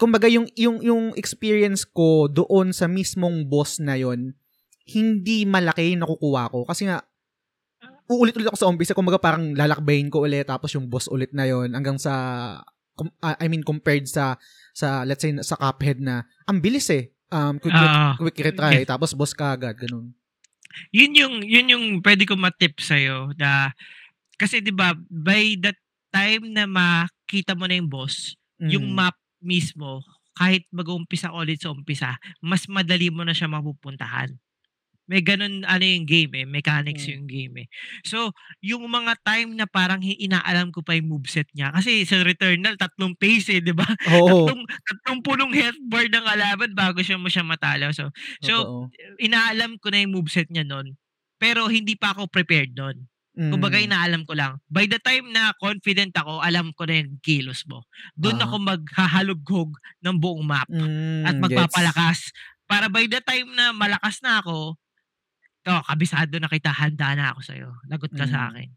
[0.00, 4.34] kumbaga yung yung yung experience ko doon sa mismong boss na yon
[4.88, 7.06] hindi malaki yung nakukuha ko kasi nga
[8.10, 11.70] uulit-ulit ako sa umpisa kumbaga parang lalakbayin ko ulit tapos yung boss ulit na yon
[11.76, 12.12] hanggang sa
[13.22, 14.36] ah, I mean compared sa
[14.72, 19.12] sa let's say sa Cuphead na ang bilis eh um quick, ah, quick retry tapos
[19.16, 20.12] boss ka agad ganun
[20.92, 22.96] yun yung yun yung pwede ko matip sa
[23.36, 23.72] na
[24.40, 25.76] kasi 'di ba by that
[26.12, 28.96] time na makita mo na yung boss, yung Mm.
[28.96, 30.04] map mismo
[30.36, 34.32] kahit mag-uumpisa ulit sa umpisa, mas madali mo na siya mapupuntahan.
[35.12, 37.12] May ganun ano yung game eh, mechanics Mm.
[37.20, 37.66] yung game eh.
[38.02, 38.32] So,
[38.64, 43.12] yung mga time na parang inaalam ko pa yung moveset niya kasi sa Returnal tatlong
[43.20, 43.84] phase eh, 'di ba?
[44.16, 47.92] oo Tatlong tatlong pulong health bar ng kalaban bago siya mo siya matalo.
[47.92, 48.08] So,
[48.40, 48.88] so totoo.
[49.20, 50.96] inaalam ko na yung moveset niya noon.
[51.36, 53.04] Pero hindi pa ako prepared noon.
[53.34, 53.88] Kumbaga Mm.
[53.88, 54.60] inaalam ko lang.
[54.68, 57.82] By the time na confident ako, alam ko na yung kilos mo.
[58.14, 58.44] Doon Ah.
[58.44, 61.42] ako maghahalughog ng buong map Mm, at gets.
[61.42, 62.18] magpapalakas.
[62.68, 64.76] Para by the time na malakas na ako,
[65.66, 67.70] to, kabisado na kita, handa na ako sa'yo.
[67.90, 68.30] Lagot ka Mm.
[68.30, 68.70] sa akin.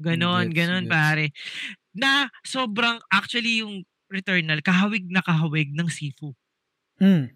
[0.00, 0.90] Ganon, Gets, ganon gets.
[0.90, 1.32] pare.
[1.96, 6.34] Na sobrang, actually yung Returnal, kahawig na kahawig ng Sifu.
[6.98, 7.30] Mm.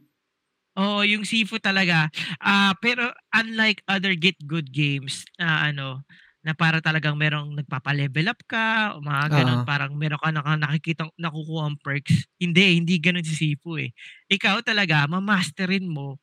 [0.77, 2.11] Oo, yung Sifu talaga.
[2.43, 6.03] Ah, pero unlike other Get Good games na ano,
[6.43, 9.64] na para talagang merong nagpapa-level up ka, o mga gano'n, Oo.
[9.64, 12.27] parang meron ka naka nakikitang nakukuhang perks.
[12.43, 13.95] Hindi, hindi gano'n si Sifu eh.
[14.29, 16.19] Ikaw talaga, ma-masterin mo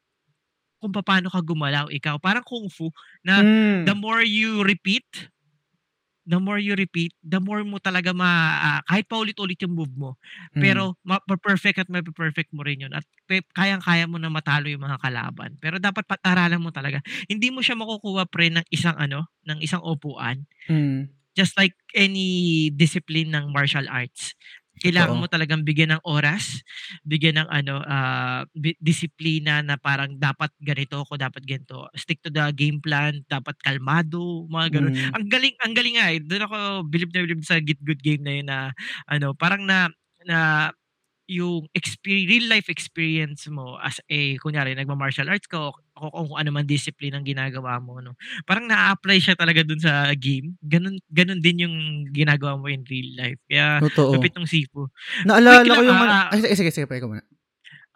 [0.81, 2.17] kung paano ka gumalaw ikaw.
[2.17, 2.89] Parang kung fu
[3.21, 3.85] na Mm.
[3.85, 5.05] the more you repeat,
[6.25, 8.29] the more you repeat, the more mo talaga ma
[8.61, 10.17] ah, kahit paulit-ulit yung move mo,
[10.57, 10.61] Mm.
[10.63, 13.05] pero ma-perfect at mape-perfect mo rin yun at
[13.57, 15.57] kayang-kaya mo na matalo yung mga kalaban.
[15.61, 17.01] Pero dapat pag-aralan mo talaga.
[17.29, 20.45] Hindi mo siya makukuha pre ng isang ano, ng isang upuan.
[20.69, 21.09] Mm.
[21.33, 24.35] Just like any discipline ng martial arts.
[24.81, 25.21] Kailangan Totoo.
[25.21, 26.65] mo talagang bigyan ng oras,
[27.05, 31.85] bigyan ng ano, ah, bi disiplina na parang dapat ganito ako, dapat ganito.
[31.93, 34.93] Stick to the game plan, dapat kalmado, mga gano'n.
[34.93, 35.21] Mm.
[35.21, 36.19] Ang galing ang galing nga eh.
[36.21, 36.57] Do'n ako
[36.89, 38.59] bilib na bilib sa Get Good game na yun na
[39.05, 39.87] ano, parang na
[40.25, 40.71] na
[41.31, 45.71] yung expe real life experience mo as a kunyari nagma-martial arts ka
[46.09, 48.17] o kung ano man discipline ang ginagawa mo 'no,
[48.49, 50.57] parang naa-apply siya talaga dun sa game.
[50.65, 51.75] Gano'n gano'n din yung
[52.09, 53.39] ginagawa mo in real life.
[53.45, 54.11] Kaya Totoo.
[54.13, 54.89] lupit nung Sifu.
[55.25, 57.23] Naalala ko yung ano ah, ay sige, sige, sige, pa ikaw muna.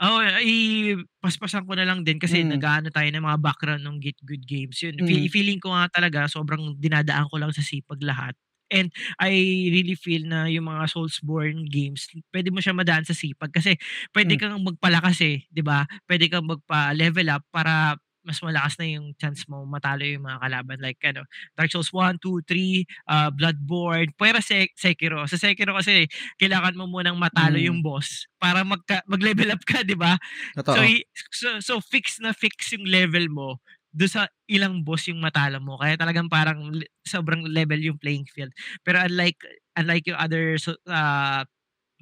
[0.03, 2.59] Oo, i-paspasan ko na lang din kasi Mm.
[2.59, 4.75] nag-aano tayo ng mga background nung Get Good games.
[4.83, 5.31] Yun, Mm.
[5.31, 8.35] feeling ko nga talaga sobrang dinadaan ko lang sa sipag lahat.
[8.73, 8.89] And
[9.21, 9.29] I
[9.69, 13.77] really feel na yung mga Soulsborne games, puwede mo siya madaan sa sipag kasi
[14.09, 14.39] puwede Hmm.
[14.41, 15.85] kang magpalakas eh, 'di ba?
[16.09, 17.93] Puwede kang magpa-level up para
[18.25, 21.21] mas malakas na yung chance mo matalo yung mga kalaban like ano,
[21.53, 25.29] Dark Souls 1, 2, 3, ah, Bloodborne, pero Se Sekiro.
[25.29, 26.09] Sa Sekiro kasi
[26.41, 27.61] kailangan mo munang matalo Mm.
[27.61, 30.17] yung boss para magka mag-level up ka, 'di ba?
[30.65, 30.81] So,
[31.29, 33.61] so so fix na fix yung level mo
[33.95, 35.79] dun sa ilang boss yung matalo mo.
[35.79, 36.75] Kaya talagang parang
[37.07, 38.51] sobrang level yung playing field.
[38.83, 39.39] Pero unlike
[39.79, 40.59] unlike yung other
[40.91, 41.47] ah,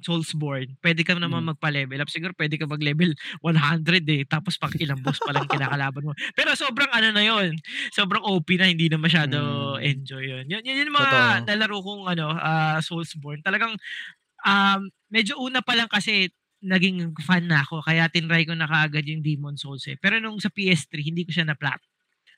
[0.04, 1.56] Soulsborne, puwede ka naman Mm.
[1.56, 2.10] magpa-level up.
[2.12, 6.12] Siguro puwede ka mag-level 100 eh, tapos pang ilang boss pa lang kinakalaban mo.
[6.36, 7.56] Pero sobrang ano na yun,
[7.94, 9.38] sobrang OP na, hindi na masyado
[9.80, 9.86] Mm.
[9.86, 10.44] enjoy yun.
[10.50, 11.46] Yun yun yung mga Totoo.
[11.48, 13.40] nalaro kong ano, ah, Soulsborne.
[13.46, 13.78] Talagang,
[14.46, 14.80] um,
[15.12, 16.30] medyo una pa lang kasi
[16.64, 19.96] naging fan na ako kaya tinry ko na kaagad yung Demon's Souls eh.
[20.00, 21.80] Pero nung sa PS3 hindi ko siya na-plat.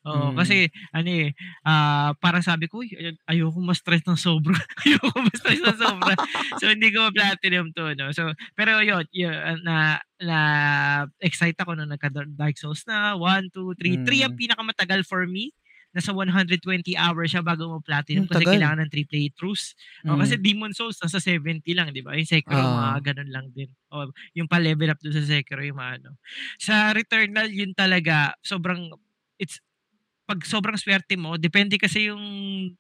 [0.07, 0.39] Oo, Mm.
[0.39, 1.35] kasi ano eh,
[1.67, 4.55] ah, parang sabi ko, "Uy, ay ayoko ma-stress ng sobra,
[4.87, 6.15] ayoko ma-stress ng sobra."
[6.59, 8.15] So hindi ko ma-platinum 'to 'no.
[8.15, 9.29] So pero yun, yu
[9.67, 13.99] na na-excite ako nung nagka-Dar Dark Souls na 1, 2, 3.
[14.03, 14.39] 3 ang Mm.
[14.39, 15.53] pinakamatagal for me.
[15.97, 17.73] Nasa 120 hours siya bago
[18.15, 18.47] Ang mo-platinum kasi tagal.
[18.47, 19.73] kailangan ng 3 playthroughs.
[20.13, 20.45] Oo, kasi Mm.
[20.45, 22.13] Demon's Souls nasa 70 lang, 'di ba?
[22.21, 22.69] Yung Sekiro Oo.
[22.69, 23.73] mga gano'n lang din.
[23.97, 26.21] Oo, yung pa-level up dun sa Sekiro yung maano.
[26.61, 28.93] Sa Returnal yun talaga sobrang
[29.41, 29.57] it's
[30.29, 32.23] 'pag sobrang swerte mo, depende kasi yung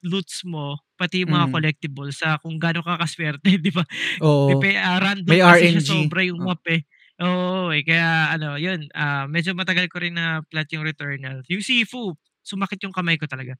[0.06, 1.56] loots mo, pati yung mga Mm.
[1.56, 3.84] collectibles sa kung gaano ka kaswerte, 'di ba?
[4.20, 4.48] Oo.
[4.48, 5.84] Depe ah, random May kasi siya RNG.
[5.84, 6.48] sobra yung Oh.
[6.48, 6.84] map eh.
[7.22, 11.42] Oo, eh, kaya ano yun, ah, medyo matagal ko rin na-plat yung Returnal.
[11.52, 13.58] Yung Sifu, sumakit yung kamay ko talaga.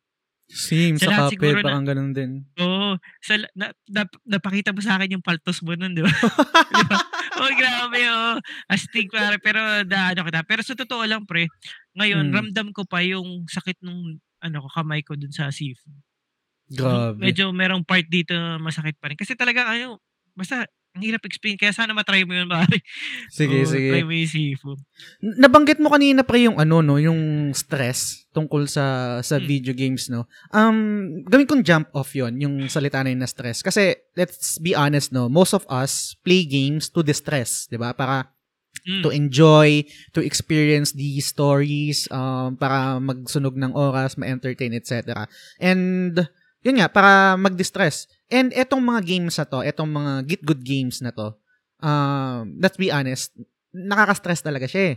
[0.50, 2.32] Same Sa sa Cuphead siguro na parang gano'n din.
[2.60, 6.12] oo, sa la na nap napakita mo sa'kin yung paltos mo nun, 'di ba?
[7.36, 8.32] Oh, grabe, oo.
[8.72, 10.42] Astig pare, pero naano kita.
[10.48, 11.52] Pero sa totoo lang pre,
[11.98, 12.32] ngayon Mm.
[12.32, 15.90] ramdam ko pa yung sakit nung ano ko, kamay ko dun sa Sifu.
[16.70, 17.22] Grabe.
[17.22, 19.16] Medyo merong part dito na masakit pa rin.
[19.18, 20.00] Kasi talagang ano,
[20.36, 22.80] basta ang hirap explain kaya sana ma-try mo yun pare.
[23.28, 23.90] Sige, Oo, sige.
[23.92, 24.80] try mo yung.
[25.20, 29.44] N nabanggit mo kanina pre yung ano 'no, yung stress tungkol sa sa Hmm.
[29.44, 30.24] video games 'no.
[30.52, 33.60] Um, gawin kong jump off 'yon, yung salita na yun na stress.
[33.60, 37.92] Kasi let's be honest 'no, most of us play games to distress, 'di ba?
[37.92, 38.32] Para
[38.86, 39.02] Hmm.
[39.02, 39.82] to enjoy,
[40.14, 45.26] to experience the stories, um, para magsunog ng oras, ma-entertain, etc.
[45.58, 46.22] And
[46.66, 48.10] yun nga, para mag-distress.
[48.26, 51.38] And etong mga games na to, etong mga Git Good games na to,
[51.78, 53.30] um, let's be honest,
[53.70, 54.96] nakaka-stress talaga siya eh.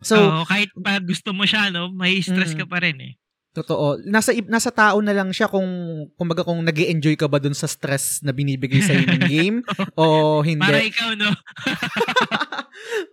[0.00, 2.60] So, Oo, kahit pa gusto mo siya 'no, may stress Mm.
[2.62, 3.12] ka pa rin eh.
[3.50, 5.66] totoo, nasa nasa tao na lang siya kung
[6.14, 9.66] kumbaga kung nag enjoy ka ba dun sa stress na binibigay sa ng game
[9.98, 10.62] o hindi.
[10.62, 11.26] Para ikaw 'no.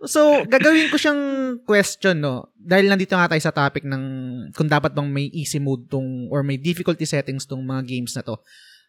[0.04, 1.22] so, gagawin ko siyang
[1.62, 2.50] question, no?
[2.54, 4.04] Dahil nandito nga tayo sa topic ng
[4.52, 8.22] kung dapat bang may easy mode tong or may difficulty settings tong mga games na
[8.22, 8.36] to.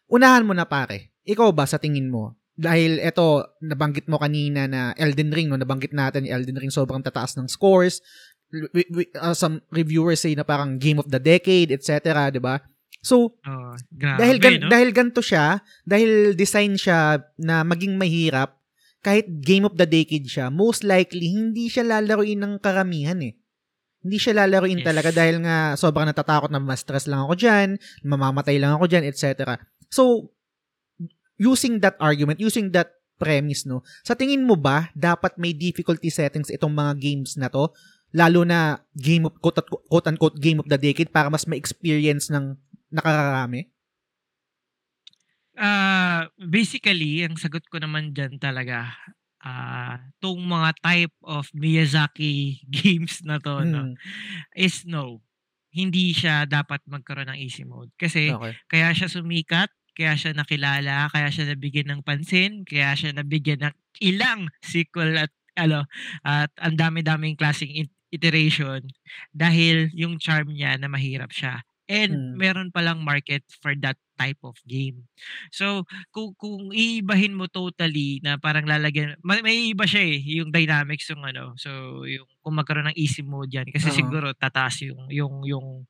[0.08, 1.12] Unahan mo na pare.
[1.24, 2.36] Ikaw ba sa tingin mo?
[2.58, 5.54] Dahil eto, nabanggit mo kanina na Elden Ring, no?
[5.54, 8.02] Nabanggit natin Elden Ring sobrang tataas ng scores.
[8.50, 12.58] We, we- uh, some reviewers say na parang game of the decade, etc., 'di ba?
[12.98, 14.70] So, Oo, grabe dahil gan- no.
[14.72, 18.57] dahil ganto siya, dahil design siya na maging mahirap,
[19.08, 23.32] kahit game of the decade siya, most likely hindi siya lalaruin ng karamihan eh.
[24.04, 24.86] Hindi siya lalaruin Yes.
[24.92, 29.56] talaga dahil nga sobrang natatakot na ma-stress lang ako diyan, mamamatay lang ako diyan, etc.
[29.88, 30.28] So,
[31.40, 36.52] using that argument, using that premise, no, sa tingin mo ba, dapat may difficulty settings
[36.52, 37.72] itong mga games na to?
[38.12, 42.60] Lalo na game of, quote, quote unquote, game of the decade para mas ma-experience ng
[42.92, 43.72] nakararami?
[45.58, 48.94] Uh, basically, ang sagot ko naman dyan talaga,
[49.42, 53.70] uh, tong mga type of Miyazaki games na to, hmm.
[53.74, 53.82] no,
[54.54, 55.18] is no.
[55.68, 57.90] Hindi siya dapat magkaroon ng easy mode.
[57.98, 58.54] Kasi, okay.
[58.70, 59.68] kaya siya sumikat,
[59.98, 65.34] kaya siya nakilala, kaya siya nabigyan ng pansin, kaya siya nabigyan ng ilang sequel at
[65.58, 65.90] ano
[66.22, 68.86] at ang dami-daming klaseng iteration
[69.34, 71.66] dahil yung charm niya na mahirap siya.
[71.90, 72.38] And hmm.
[72.38, 75.06] meron palang market for that type of game.
[75.54, 80.50] So, kung, kung iibahin mo totally na parang lalagyan, may, may iba siya eh, yung
[80.50, 81.54] dynamics yung ano.
[81.54, 84.00] So, yung kung magkaroon ng easy mode yan kasi uh-huh.
[84.00, 85.84] siguro tataas yung yung yung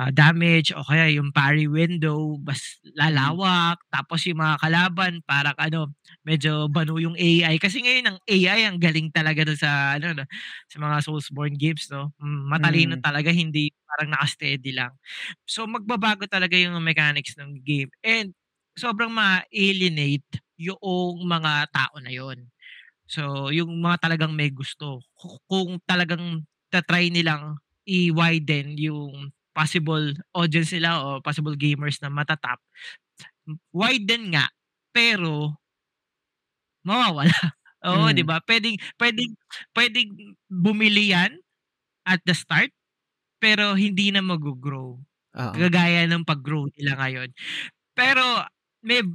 [0.00, 3.92] uh, damage o kaya yung parry window bas lalawak mm.
[3.92, 5.92] tapos yung mga kalaban parang ano
[6.24, 10.16] medyo banu yung AI kasi ngayon ang AI ang galing talaga doon sa ano
[10.64, 13.04] sa mga Soulsborne games no matalino mm.
[13.04, 14.96] talaga hindi parang naka-steady lang
[15.44, 18.32] so magbabago talaga yung mechanics ng game and
[18.80, 20.24] sobrang ma-alienate
[20.56, 20.80] yung
[21.28, 22.48] mga tao na yon
[23.08, 25.00] So, yung mga talagang may gusto,
[25.48, 27.56] kung talagang ta-try nilang
[27.88, 32.60] i-widen yung possible audience nila o possible gamers na matatap,
[33.72, 34.46] widen nga,
[34.94, 35.58] pero
[36.86, 37.32] mawawala.
[37.86, 38.10] Oo, mm.
[38.10, 38.42] 'di ba?
[38.42, 39.32] Pwedeng pwedeng
[39.78, 40.08] pwedeng
[40.50, 41.38] bumili 'yan
[42.08, 42.72] at the start
[43.42, 44.98] pero hindi na mag-grow.
[45.38, 45.54] Uh-huh.
[45.54, 47.30] Kagaya ng pag-grow nila ngayon.
[47.94, 48.42] Pero
[48.82, 49.06] may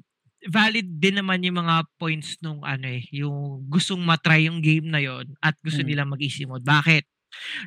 [0.48, 5.00] valid din naman yung mga points nung ano eh, yung gustong matry yung game na
[5.00, 5.88] yon at gusto mm.
[5.88, 6.64] nilang mag-easy mode.
[6.68, 7.08] Bakit?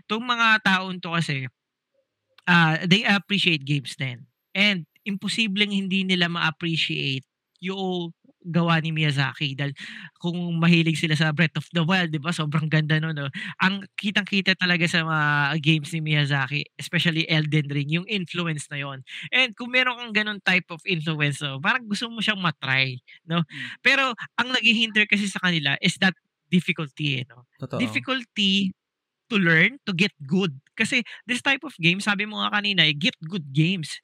[0.08, 1.48] Tong mga taon to kasi,
[2.48, 4.24] uh, they appreciate games din.
[4.52, 7.24] And imposibleng hindi nila ma-appreciate
[7.62, 8.12] yung
[8.46, 9.74] gawa ni Miyazaki dahil
[10.22, 12.30] kung mahilig sila sa Breath of the Wild, 'di ba?
[12.34, 13.28] Sobrang ganda no, no.
[13.62, 19.02] Ang kitang-kita talaga sa mga games ni Miyazaki, especially Elden Ring, yung influence na 'yon.
[19.34, 23.42] And kung meron kang ganun type of influence, no, parang gusto mo siyang matry, no?
[23.82, 26.14] Pero ang naghihinder kasi sa kanila is that
[26.50, 27.44] difficulty, eh, no?
[27.58, 27.80] Totoo.
[27.80, 28.72] Difficulty
[29.30, 30.54] to learn, to get good.
[30.78, 33.98] Kasi this type of game, sabi mo nga kanina, eh, get good games.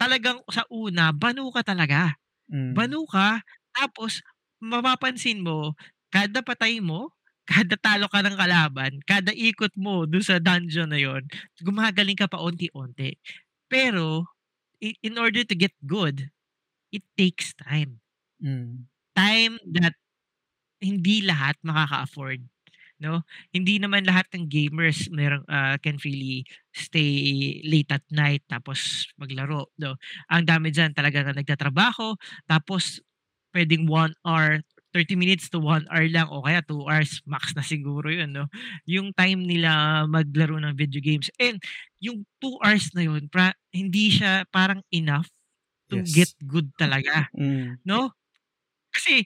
[0.00, 2.16] Talagang sa una, banu ka talaga.
[2.50, 2.74] Mm.
[2.74, 3.42] Banu ka,
[3.76, 4.20] tapos
[4.62, 5.74] mapapansin mo,
[6.10, 7.12] kada patay mo,
[7.50, 11.26] kada talo ka ng kalaban, kada ikot mo dun sa dungeon na yon,
[11.62, 13.18] gumagaling ka pa onti-onti.
[13.70, 14.30] Pero,
[14.82, 16.30] in order to get good,
[16.92, 18.00] it takes time.
[18.42, 18.88] Mm.
[19.16, 19.94] Time that
[20.82, 22.44] hindi lahat makaka-afford
[23.02, 23.26] no?
[23.50, 29.74] Hindi naman lahat ng gamers meron uh, can really stay late at night tapos maglaro,
[29.82, 29.98] no?
[30.30, 32.14] Ang dami diyan talaga na nagtatrabaho
[32.46, 33.02] tapos
[33.52, 34.62] pwedeng 1 hour
[34.92, 38.46] 30 minutes to 1 hour lang o kaya 2 hours max na siguro yun, no?
[38.84, 41.32] Yung time nila maglaro ng video games.
[41.40, 41.56] And
[41.98, 45.32] yung 2 hours na yun, pra, hindi siya parang enough
[45.88, 46.12] to yes.
[46.12, 47.32] get good talaga.
[47.32, 47.80] Mm.
[47.88, 48.12] No?
[48.92, 49.24] Kasi,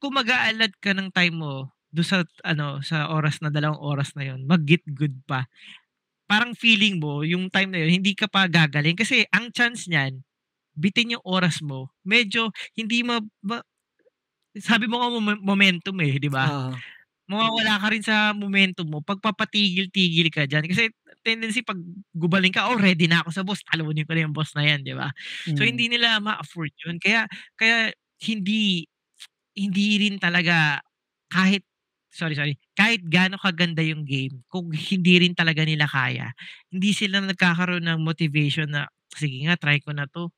[0.00, 4.30] kung mag-aalad ka ng time mo do sa ano, sa oras na dalawang oras na
[4.30, 5.46] yon mag-get good pa.
[6.30, 8.94] Parang feeling mo, yung time na yun, hindi ka pa gagaling.
[8.94, 10.22] Kasi ang chance niyan,
[10.78, 13.58] bitin yung oras mo, medyo hindi ma, ma
[14.54, 15.10] sabi mo nga
[15.42, 16.46] momentum eh, di ba?
[16.46, 16.74] Uh-huh.
[17.30, 20.66] Mawawala ka rin sa momentum mo pagpapatigil-tigil ka dyan.
[20.66, 20.90] Kasi
[21.22, 21.78] tendency pag
[22.10, 24.82] gubaling ka, oh ready na ako sa boss, talunin ko na yung boss na yan,
[24.82, 25.14] di ba?
[25.46, 25.54] Mm.
[25.54, 26.98] So hindi nila ma-afford yun.
[26.98, 27.94] Kaya, kaya
[28.26, 28.86] hindi,
[29.54, 30.82] hindi rin talaga
[31.30, 31.62] kahit
[32.10, 36.34] sorry, sorry, kahit gaano kaganda yung game, kung hindi rin talaga nila kaya,
[36.68, 40.28] hindi sila nagkakaroon ng motivation na, sige nga, try ko na to.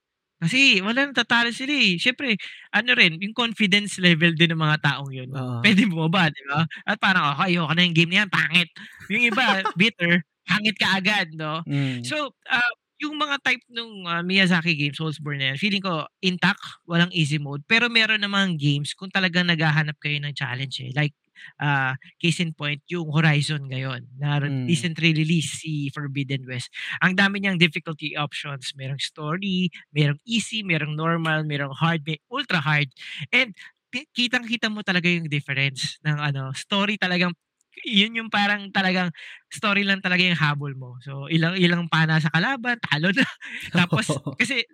[0.43, 2.03] Kasi wala nang tatalo sila eh.
[2.03, 2.35] Siyempre,
[2.75, 5.31] ano rin, yung confidence level din ng mga taong yun.
[5.31, 5.63] Uh-huh.
[5.63, 6.67] Pwede mo ba, di ba?
[6.83, 8.69] At parang, ako, ayoko na yung game na yan, pangit.
[9.07, 9.45] Yung iba,
[9.79, 11.63] bitter, pangit ka agad, no?
[11.63, 12.03] Mm.
[12.03, 16.63] So, uh, yung mga type ng uh, Miyazaki games, Soulsborne na yan, feeling ko intact,
[16.91, 17.63] walang easy mode.
[17.71, 20.91] Pero meron namang games kung talagang naghahanap kayo ng challenge eh.
[20.91, 21.15] Like
[21.61, 24.67] uh, case in point, yung Horizon ngayon na mm.
[24.69, 26.71] recently release si Forbidden West.
[27.01, 28.73] Ang dami niyang difficulty options.
[28.75, 32.89] Merong story, merong easy, merong normal, merong hard, may ultra hard.
[33.31, 33.53] And
[33.93, 37.37] kitang-kita mo talaga yung difference ng ano, story talagang
[37.85, 39.09] yun yung parang talagang
[39.49, 41.01] story lang talaga yung habol mo.
[41.01, 43.25] So ilang ilang pana sa kalaban, talo na.
[43.79, 44.65] Tapos kasi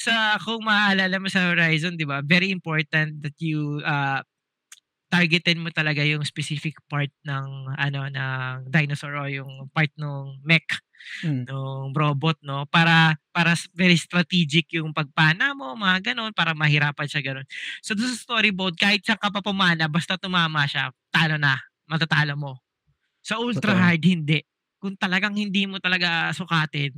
[0.00, 2.24] sa kung maaalala mo sa Horizon, 'di ba?
[2.24, 4.24] Very important that you uh
[5.16, 10.66] targetin mo talaga yung specific part ng ano ng dinosaur o yung part ng mech
[11.24, 11.48] Mm.
[11.48, 12.66] nung robot, no?
[12.68, 17.46] Para para very strategic yung pagpana mo, mga ganon, para mahirapan siya ganon.
[17.84, 21.56] So doon sa story mode, kahit saan ka pa pumana, basta tumama siya, talo na,
[21.88, 22.52] matatalo mo.
[23.24, 23.76] Sa ultra Totoo.
[23.76, 24.40] hard, hindi.
[24.80, 26.94] Kung talagang hindi mo talaga sukatin,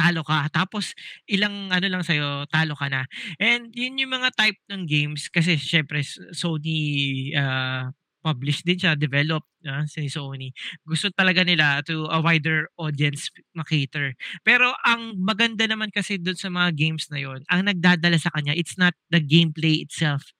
[0.00, 0.48] talo ka.
[0.48, 0.96] Tapos,
[1.28, 3.04] ilang ano lang sa'yo, talo ka na.
[3.36, 6.00] And yun yung mga type ng games, kasi syempre,
[6.32, 7.92] Sony uh,
[8.24, 10.52] published din siya, developed ah, si Sony.
[10.84, 14.16] Gusto talaga nila to a wider audience makater.
[14.44, 18.56] Pero ang maganda naman kasi doon sa mga games na yon, ang nagdadala sa kanya,
[18.56, 20.32] it's not the gameplay itself.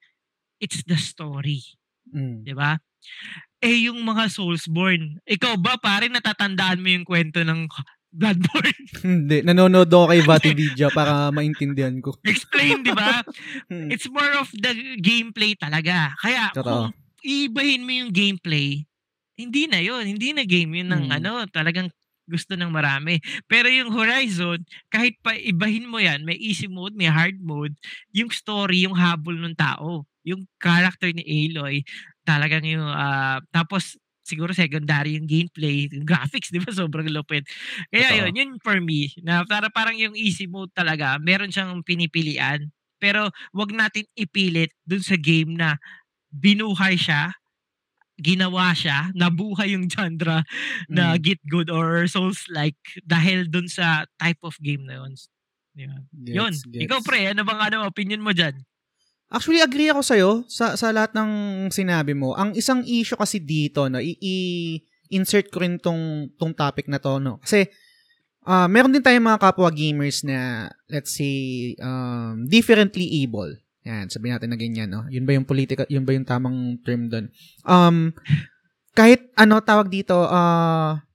[0.60, 1.80] It's the story.
[2.12, 2.44] Mm.
[2.44, 2.76] 'di ba?
[3.60, 7.68] Eh yung mga Soulsborne, ikaw ba pare natatandaan mo yung kwento ng
[8.12, 8.90] Bloodborne?
[9.06, 9.46] Hindi.
[9.46, 12.18] Nanonood ako kay Vati Vidya para maintindihan ko.
[12.26, 13.22] Explain, 'di ba?
[13.70, 13.90] Mm.
[13.92, 16.14] It's more of the gameplay talaga.
[16.20, 16.90] Kaya Totoo.
[16.90, 16.92] kung
[17.24, 18.84] iibahin mo yung gameplay,
[19.38, 21.16] hindi na 'yon, hindi na game 'yun ng Mm.
[21.22, 21.88] ano, talagang
[22.30, 23.18] gusto ng marami.
[23.50, 27.74] Pero yung Horizon, kahit pa ibahin mo 'yan, may easy mode, may hard mode,
[28.14, 31.82] yung story, yung habol ng tao, yung character ni Aloy,
[32.26, 33.96] talagang yung ah, tapos
[34.30, 36.70] siguro secondary yung gameplay, yung graphics, 'di ba?
[36.70, 37.42] Sobrang lupit.
[37.90, 38.30] Kaya Totoo.
[38.30, 42.70] yun, yun for me, na para parang yung easy mode talaga, meron siyang pinipilian.
[43.02, 45.80] Pero wag natin ipilit dun sa game na
[46.30, 47.34] binuhay siya,
[48.20, 50.44] ginawa siya, nabuhay yung genre
[50.92, 51.22] na Mm.
[51.24, 55.12] Git Good or Souls-like dahil dun sa type of game na yun.
[55.74, 56.02] Yun.
[56.28, 56.52] yun.
[56.52, 56.82] Gets, gets.
[56.84, 58.60] Ikaw pre, ano bang ano, opinion mo dyan?
[59.30, 61.30] Actually, agree ako sa'yo sa, sa lahat ng
[61.70, 62.34] sinabi mo.
[62.34, 64.82] Ang isang issue kasi dito, no, i- i-
[65.14, 67.38] insert ko rin tong, tong topic na to, no.
[67.38, 67.70] Kasi,
[68.42, 73.54] ah meron din tayong mga kapwa gamers na, let's say, um, differently able.
[73.86, 75.06] Yan, sabihin natin na ganyan, no.
[75.06, 77.30] Yun ba yung politika, yun ba yung tamang term doon?
[77.62, 78.10] Um,
[78.98, 81.06] kahit, ano, tawag dito, ah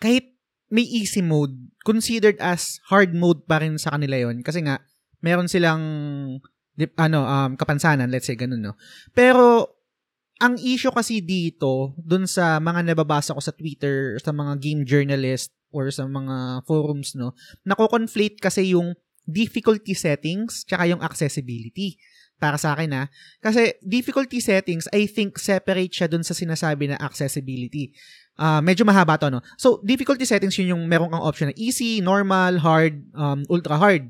[0.00, 0.24] kahit
[0.72, 1.52] may easy mode,
[1.84, 4.80] considered as hard mode pa rin sa kanila yon Kasi nga,
[5.20, 5.82] meron silang
[6.78, 8.78] dip, ano, um, kapansanan, let's say, ganun, no?
[9.10, 9.74] Pero,
[10.38, 15.50] ang issue kasi dito, dun sa mga nababasa ko sa Twitter, sa mga game journalist,
[15.74, 17.34] or sa mga forums, no,
[17.66, 18.94] nako-conflate kasi yung
[19.28, 22.00] difficulty settings, tsaka yung accessibility.
[22.38, 23.04] Para sa akin, ha.
[23.42, 27.90] Kasi, difficulty settings, I think, separate siya dun sa sinasabi na accessibility.
[28.38, 29.42] Ah, medyo mahaba to, no?
[29.58, 34.06] So, difficulty settings yun yung meron kang option na easy, normal, hard, um, ultra hard.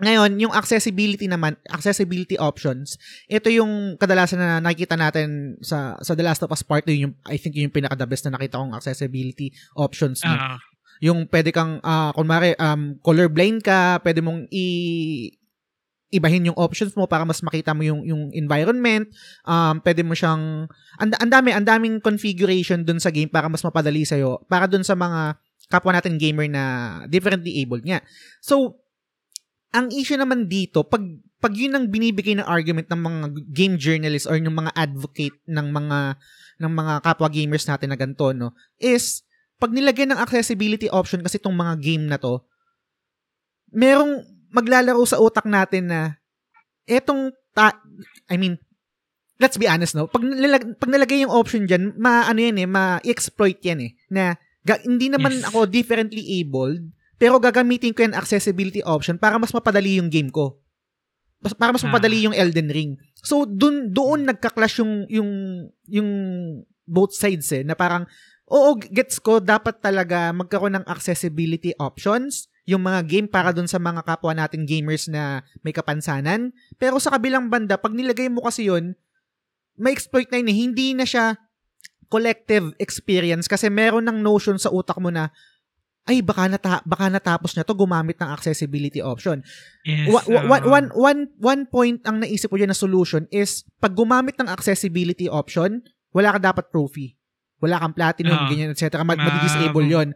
[0.00, 2.96] Ngayon, yung accessibility naman, accessibility options,
[3.28, 7.14] ito yung kadalasan na nakikita natin sa sa The Last of Us Part 2, yung,
[7.28, 10.24] I think yun yung pinaka-the best na nakita kong accessibility options.
[10.24, 10.56] Ah,
[11.04, 14.64] Yung pwede kang, ah kunwari, um, colorblind ka, pwede mong i
[16.10, 19.06] ibahin yung options mo para mas makita mo yung yung environment.
[19.46, 20.66] Um, pwede mo siyang
[20.98, 24.18] ang ang dami, ang daming configuration dun sa game para mas mapadali sa
[24.50, 25.38] para dun sa mga
[25.70, 26.64] kapwa natin gamer na
[27.06, 28.02] differently abled nga.
[28.42, 28.79] So,
[29.70, 31.02] ang issue naman dito, pag
[31.40, 35.66] pag yun ang binibigay ng argument ng mga game journalists or ng mga advocate ng
[35.72, 35.98] mga
[36.60, 39.24] ng mga kapwa gamers natin na ganito, no, is
[39.56, 42.44] pag nilagyan ng accessibility option kasi itong mga game na to,
[43.72, 46.00] merong maglalaro sa utak natin na
[46.84, 47.78] etong ta-
[48.26, 48.58] I mean,
[49.38, 50.10] let's be honest, no?
[50.10, 53.90] Pag, nilag- pag nilagay yung option dyan, ma, ano yan eh, ma-exploit yan eh.
[54.10, 55.48] Na, ga- hindi naman Yes.
[55.48, 60.56] ako differently abled, pero gagamitin ko yung accessibility option para mas mapadali yung game ko.
[61.60, 61.92] Para mas Ah.
[61.92, 62.96] mapadali yung Elden Ring.
[63.20, 65.30] So, dun, doon nagka-clash yung, yung,
[65.84, 66.08] yung
[66.88, 68.08] both sides eh, na parang,
[68.48, 73.76] oo, gets ko, dapat talaga magkaroon ng accessibility options, yung mga game para dun sa
[73.76, 76.52] mga kapwa nating gamers na may kapansanan.
[76.80, 78.96] Pero sa kabilang banda, pag nilagay mo kasi yun,
[79.76, 80.56] may exploit na yun eh.
[80.56, 81.36] Hindi na siya
[82.10, 85.30] collective experience kasi meron ng notion sa utak mo na
[86.10, 89.46] ay baka nata- baka natapos na to gumamit ng accessibility option.
[89.86, 90.10] yes.
[90.10, 90.66] Wa- wa- ah.
[90.66, 95.30] one, one, one point ang naisip ko dyan na solution is pag gumamit ng accessibility
[95.30, 97.14] option, wala ka dapat trophy.
[97.62, 98.48] Wala kang platinum, Oo.
[98.50, 99.06] ganyan, etc.
[99.06, 100.08] Mag- Ma- madi-disable yon.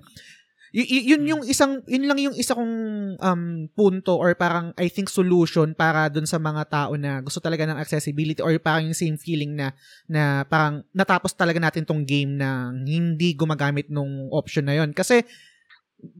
[0.75, 2.75] Y- y- yun yung isang, yun lang yung isa kong
[3.15, 3.43] um,
[3.79, 7.79] punto or parang I think solution para dun sa mga tao na gusto talaga ng
[7.79, 9.71] accessibility or parang yung same feeling na
[10.11, 14.91] na parang natapos talaga natin tong game na hindi gumagamit nung option na yon.
[14.91, 15.23] Kasi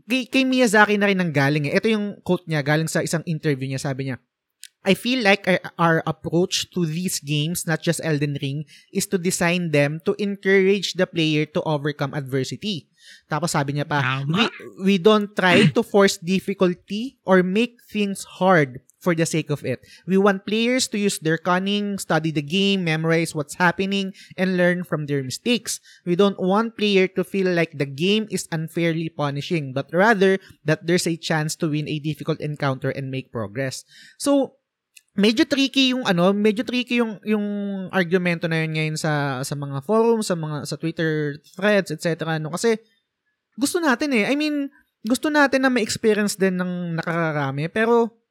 [0.09, 1.77] kay, kay Miyazaki na rin ang galing eh.
[1.77, 3.83] Ito yung quote niya galing sa isang interview niya.
[3.83, 4.19] Sabi niya,
[4.85, 5.49] I feel like
[5.81, 10.93] our, approach to these games, not just Elden Ring, is to design them to encourage
[10.93, 12.93] the player to overcome adversity.
[13.25, 14.37] Tapos sabi niya pa, Tama.
[14.37, 14.45] we,
[14.85, 19.85] we don't try to force difficulty or make things hard for the sake of it.
[20.09, 24.89] We want players to use their cunning, study the game, memorize what's happening, and learn
[24.89, 25.85] from their mistakes.
[26.09, 30.89] We don't want player to feel like the game is unfairly punishing, but rather that
[30.89, 33.85] there's a chance to win a difficult encounter and make progress.
[34.17, 34.57] So,
[35.15, 37.47] medyo tricky yung ano, medyo tricky yung yung
[37.93, 42.41] argumento na yun ngayon sa sa mga forums, sa mga sa Twitter threads, etc.
[42.43, 42.81] no kasi
[43.55, 44.27] gusto natin eh.
[44.27, 44.73] I mean,
[45.07, 48.24] gusto natin na ma-experience din ng nakakarami pero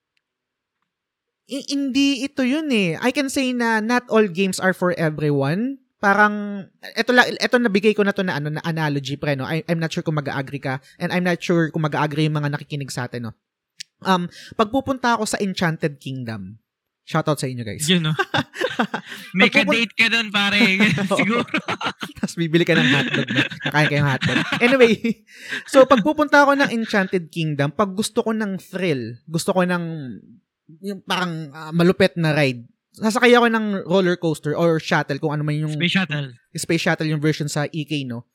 [1.62, 2.98] hindi ito yun eh.
[2.98, 5.78] I can say na not all games are for everyone.
[6.00, 9.46] Parang eto la eto nabigay ko na to na ano na analogy pre no.
[9.46, 12.58] I, I'm not sure kung mag-agree ka and I'm not sure kung mag-agree yung mga
[12.58, 13.34] nakikinig sa atin no.
[14.04, 14.28] Um
[14.58, 16.60] pagpupunta ako sa Enchanted Kingdom.
[17.04, 17.84] Shoutout sa inyo guys.
[17.88, 18.16] Yun, no?
[19.38, 20.60] May Pagpupun- ka-date ka doon, pare.
[21.20, 21.44] Siguro.
[22.16, 23.44] Tapos bibili ka ng hotdog na.
[23.60, 24.38] Kakain ka yung hotdog.
[24.64, 24.94] Anyway,
[25.68, 29.84] so pag pupunta ako ng Enchanted Kingdom, pag gusto ko ng thrill, gusto ko ng
[30.82, 35.42] yung parang ah, malupet na ride, sasakay ako ng roller coaster or shuttle kung ano
[35.42, 36.30] man yung Space shuttle.
[36.54, 38.30] space shuttle yung version sa EK, no?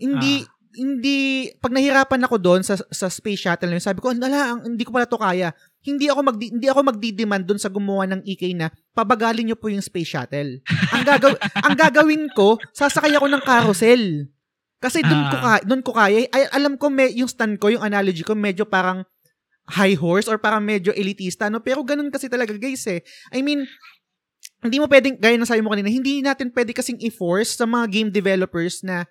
[0.00, 4.64] Hindi, hindi, pag nahirapan ako doon sa, sa space shuttle yun, sabi ko, ala, ang,
[4.64, 5.50] hindi ko pala to kaya.
[5.82, 9.72] Hindi ako mag hindi ako magdi-demand doon sa gumawa ng EK na pabagalin niyo po
[9.72, 10.60] yung space shuttle.
[10.92, 11.32] Ang gagaw
[11.66, 14.28] ang gagawin ko, sasakay ako ng carousel.
[14.80, 15.42] Kasi doon ko Ah.
[15.44, 16.24] kaya, doon ko kaya.
[16.32, 19.04] Ay, alam ko may yung stand ko, yung analogy ko medyo parang
[19.70, 21.62] high horse or parang medyo elitista, no?
[21.62, 23.00] Pero ganun kasi talaga, guys, eh.
[23.30, 23.64] I mean,
[24.60, 27.86] hindi mo pwedeng, gaya ng sabi mo kanina, hindi natin pwede kasing i-force sa mga
[27.88, 29.08] game developers na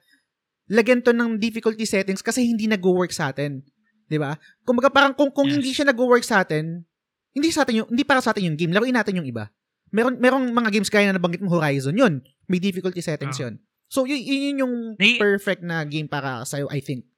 [0.69, 3.65] lagyan to ng difficulty settings kasi hindi nag-work sa atin.
[4.05, 4.37] 'Di ba?
[4.61, 5.55] Kumbaga parang kung kung Yes.
[5.57, 6.85] hindi siya nag-work sa atin,
[7.33, 8.73] hindi sa atin yung hindi para sa atin yung game.
[8.73, 9.49] Laruin natin yung iba.
[9.89, 12.21] Meron merong mga games kaya na nabanggit mo Horizon, yun.
[12.45, 13.49] May difficulty settings Ah.
[13.49, 13.53] yun.
[13.89, 14.73] So yun, yun, yun yung
[15.17, 17.09] perfect na game para sa I think.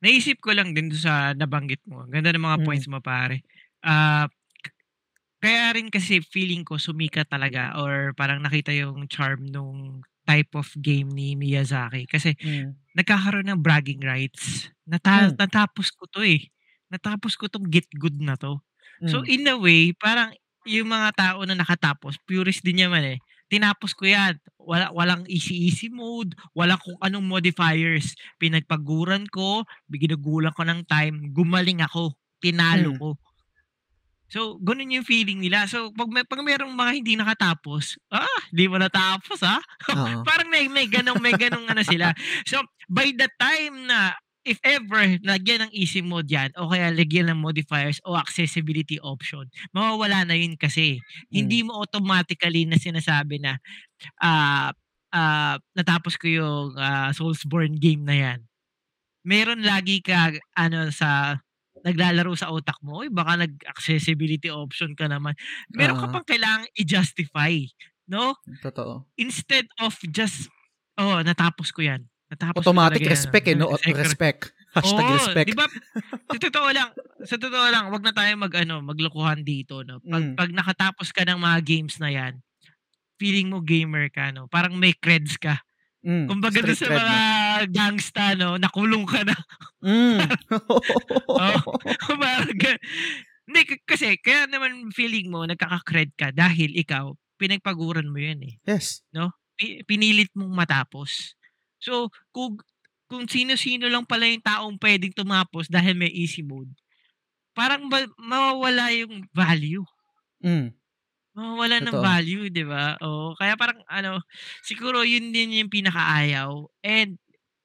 [0.00, 2.04] Naisip ko lang din sa nabanggit mo.
[2.04, 2.64] Ang Ganda ng mga Mm.
[2.64, 3.44] points mo, pare.
[4.64, 4.76] K-
[5.40, 10.68] kaya rin kasi feeling ko sumika talaga or parang nakita yung charm nung type of
[10.80, 12.08] game ni Miyazaki.
[12.08, 12.36] Kasi
[12.96, 14.68] nagkakaroon ng bragging rights.
[14.88, 15.36] Nata- Hmm.
[15.38, 16.48] Natapos ko to eh.
[16.90, 18.60] Natapos ko tong get good na to.
[19.08, 19.28] So Mm.
[19.28, 20.32] in a way, parang
[20.68, 23.18] yung mga tao na nakatapos, purist din naman eh.
[23.50, 24.38] Tinapos ko yan.
[24.56, 28.14] Wala, walang easy-easy mode, wala kung anong modifiers.
[28.38, 33.00] Pinagpaguran ko, ginugulan ko ng time, gumaling ako, tinalo Mm.
[33.02, 33.08] ko.
[34.30, 35.66] So, ganun yung feeling nila.
[35.66, 39.58] So, pag, may, pag merong mga hindi nakatapos, ah, di mo natapos ah.
[40.28, 42.14] Parang may, may ganong, may ganong ano sila.
[42.46, 44.14] So, by the time na,
[44.50, 49.46] if ever, lagyan ng easy mode yan, o kaya lagyan ng modifiers o accessibility option,
[49.74, 50.98] mawawala na yun kasi.
[51.30, 53.56] Hindi mo automatically na sinasabi na,
[54.22, 54.72] ah,
[55.14, 58.40] ah, natapos ko yung ah, Soulsborne game na yan.
[59.26, 61.38] Meron lagi ka, ano, sa,
[61.84, 65.34] naglalaro sa utak mo, "Uy, baka nag-accessibility option ka naman.
[65.76, 66.12] Meron ka Ah.
[66.12, 67.56] pang kailangang i-justify.
[68.10, 68.34] No?
[68.62, 69.06] Totoo.
[69.20, 70.48] instead of just
[70.98, 73.10] oh natapos ko yan natapos Automatic yan.
[73.10, 73.74] respect eh, no?
[73.74, 74.40] Secret- Respect.
[74.70, 75.46] Hashtag Oo, respect.
[75.50, 75.66] di ba
[76.30, 76.88] sa totoo lang
[77.26, 80.34] sa totoo lang wag na tayo mag ano maglokohan dito no pag, Mm.
[80.38, 82.38] pag nakatapos ka ng mga games na yan
[83.18, 85.58] feeling mo gamer ka no parang may creds ka
[86.06, 86.30] Mm.
[86.30, 87.18] kumbaga sa cred, mga
[87.74, 89.44] gangsta no nakulong ka na no?
[89.82, 90.18] Mm.
[92.22, 92.82] parang gan-
[93.50, 99.02] hindi kasi kaya naman feeling mo nagkaka-cred ka dahil ikaw pinagpaguran mo yun eh yes.
[99.58, 101.34] pi- pinilit mong matapos.
[101.80, 102.60] So, kung,
[103.10, 106.70] kung sino-sino lang pala yung taong pwedeng tumapos dahil may easy mode,
[107.56, 109.84] parang ma- mawawala yung value.
[110.44, 110.72] Mm.
[111.34, 112.06] Mawawala ng Totoo.
[112.06, 112.98] value, di ba?
[113.02, 114.20] Oo, kaya parang ano,
[114.66, 116.52] siguro yun din yung pinakaayaw.
[116.82, 117.16] And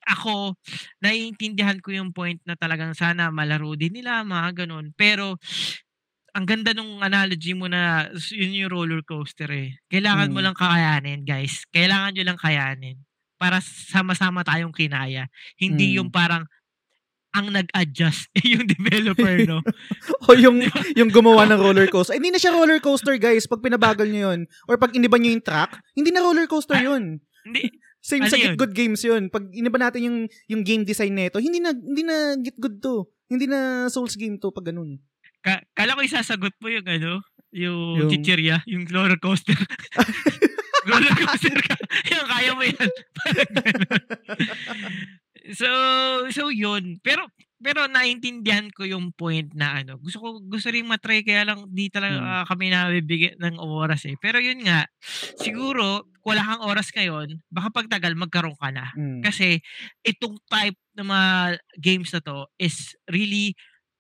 [0.06, 0.54] ako,
[1.02, 4.94] naiintindihan ko yung point na talagang sana malaro din nila, mga ganun.
[4.94, 5.42] Pero,
[6.36, 9.80] ang ganda nung analogy mo na yun yung roller coaster eh.
[9.88, 10.46] Kailangan mo Mm.
[10.52, 11.64] lang kakayanin, guys.
[11.72, 12.98] Kailangan nyo lang kayanin.
[13.46, 15.30] Para sama-sama tayong kinaya.
[15.54, 15.96] Hindi Mm.
[16.02, 16.50] yung parang
[17.30, 19.62] ang nag-adjust yung developer, no?
[20.26, 20.66] o yung
[20.96, 22.16] yung gumawa ng roller coaster.
[22.16, 24.40] Eh, hindi na siya roller coaster, guys, pag pinabagal niyo yun.
[24.66, 27.22] Or pag iniba niyo yung track, hindi na roller coaster Ah, yun.
[27.46, 27.70] Hindi,
[28.00, 28.40] Same ano sa?
[28.40, 29.28] Get Good Games yun.
[29.28, 30.18] Pag iniba natin yung
[30.48, 33.04] yung game design nito, hindi na hindi na Get Good to.
[33.28, 34.98] Hindi na Souls game to pag ganun.
[35.44, 37.22] ka, kala ko isasagot mo yung ano,
[37.52, 39.54] yung, Yung- chichirya, yung roller coaster.
[40.86, 41.76] roller coaster ka.
[42.14, 42.86] yung kaya mo yan.
[45.54, 45.70] So,
[46.34, 46.98] so yun.
[47.06, 47.30] Pero,
[47.62, 51.94] pero naintindihan ko yung point na ano, gusto ko, gusto rin matry kaya lang di
[51.94, 52.34] talaga Hmm.
[52.42, 54.18] ah, kami nabibigyan ng oras eh.
[54.18, 54.90] Pero yun nga,
[55.38, 58.90] siguro, wala kang oras ngayon, baka pagtagal magkaroon ka na.
[58.98, 59.22] Mm.
[59.22, 59.62] Kasi
[60.02, 61.30] itong type ng mga
[61.78, 63.54] games na to is really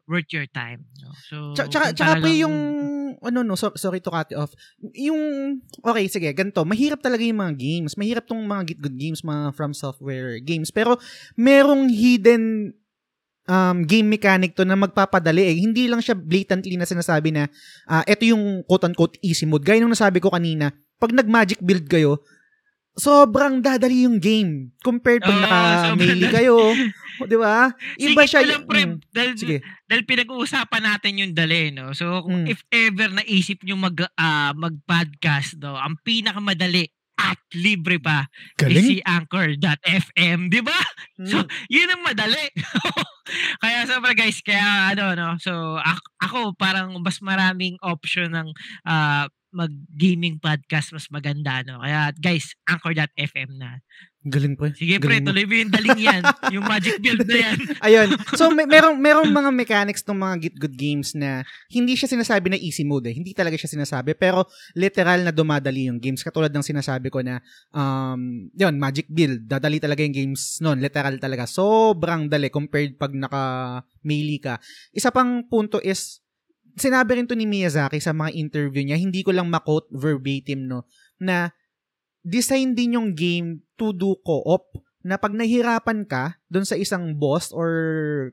[0.05, 0.85] worth your time.
[1.01, 1.09] No?
[1.29, 2.57] So, Tsaka, tsaka, talagang- yung,
[3.21, 4.53] ano no, so, sorry to cut off.
[4.93, 5.19] Yung,
[5.81, 6.61] okay, sige, ganito.
[6.61, 7.97] Mahirap talaga yung mga games.
[7.97, 10.69] Mahirap tong mga Git Good games, mga From Software games.
[10.69, 10.97] Pero,
[11.33, 12.73] merong hidden
[13.49, 15.55] um, game mechanic to na magpapadali eh.
[15.57, 17.49] Hindi lang siya blatantly na sinasabi na
[17.89, 19.65] ah, ito yung quote-unquote easy mode.
[19.65, 22.21] Gaya nung nasabi ko kanina, pag nag-magic build kayo,
[22.95, 26.55] sobrang dadali yung game compared pag Oo, naka-melee kayo.
[27.31, 27.71] Di ba?
[27.95, 28.41] Iba Sige siya.
[28.45, 29.57] lang, pre, Mm, dahil, sige.
[29.85, 31.91] dahil pinag-uusapan natin yung dali, no?
[31.91, 32.51] So, kung Mm.
[32.51, 36.85] if ever naisip nyo mag, ah, mag-podcast, no, ang pinakamadali
[37.15, 38.27] at libre pa
[38.59, 40.75] is si Anchor.fm, di ba?
[41.23, 41.49] So, Mm.
[41.71, 42.45] yun ang madali.
[43.63, 45.29] kaya sobra guys, kaya ano, no?
[45.39, 45.79] So,
[46.19, 48.51] ako, parang mas maraming option ng
[48.83, 51.79] ah, mag-gaming podcast mas maganda, no?
[51.79, 53.79] Kaya guys, Anchor.fm na.
[54.25, 54.65] Galing po.
[54.73, 55.29] Sige pre, mo.
[55.29, 56.23] tuloy mo yung daling yan.
[56.57, 57.57] yung magic build na yan.
[57.77, 58.09] Ayun.
[58.33, 62.49] So, may, merong, merong mga mechanics ng mga Git Good games na hindi siya sinasabi
[62.49, 63.13] na easy mode eh.
[63.13, 64.17] Hindi talaga siya sinasabi.
[64.17, 66.25] Pero, literal na dumadali yung games.
[66.25, 67.37] Katulad ng sinasabi ko na,
[67.69, 69.45] um, yun, magic build.
[69.45, 70.81] Dadali talaga yung games noon.
[70.81, 71.45] Literal talaga.
[71.45, 74.57] Sobrang dali compared pag naka-melee ka.
[74.89, 76.25] Isa pang punto is,
[76.73, 80.89] sinabi rin to ni Miyazaki sa mga interview niya, hindi ko lang makot verbatim, no,
[81.21, 81.53] na
[82.25, 84.73] design din yung game to do co-op
[85.05, 87.69] na pag nahirapan ka doon sa isang boss or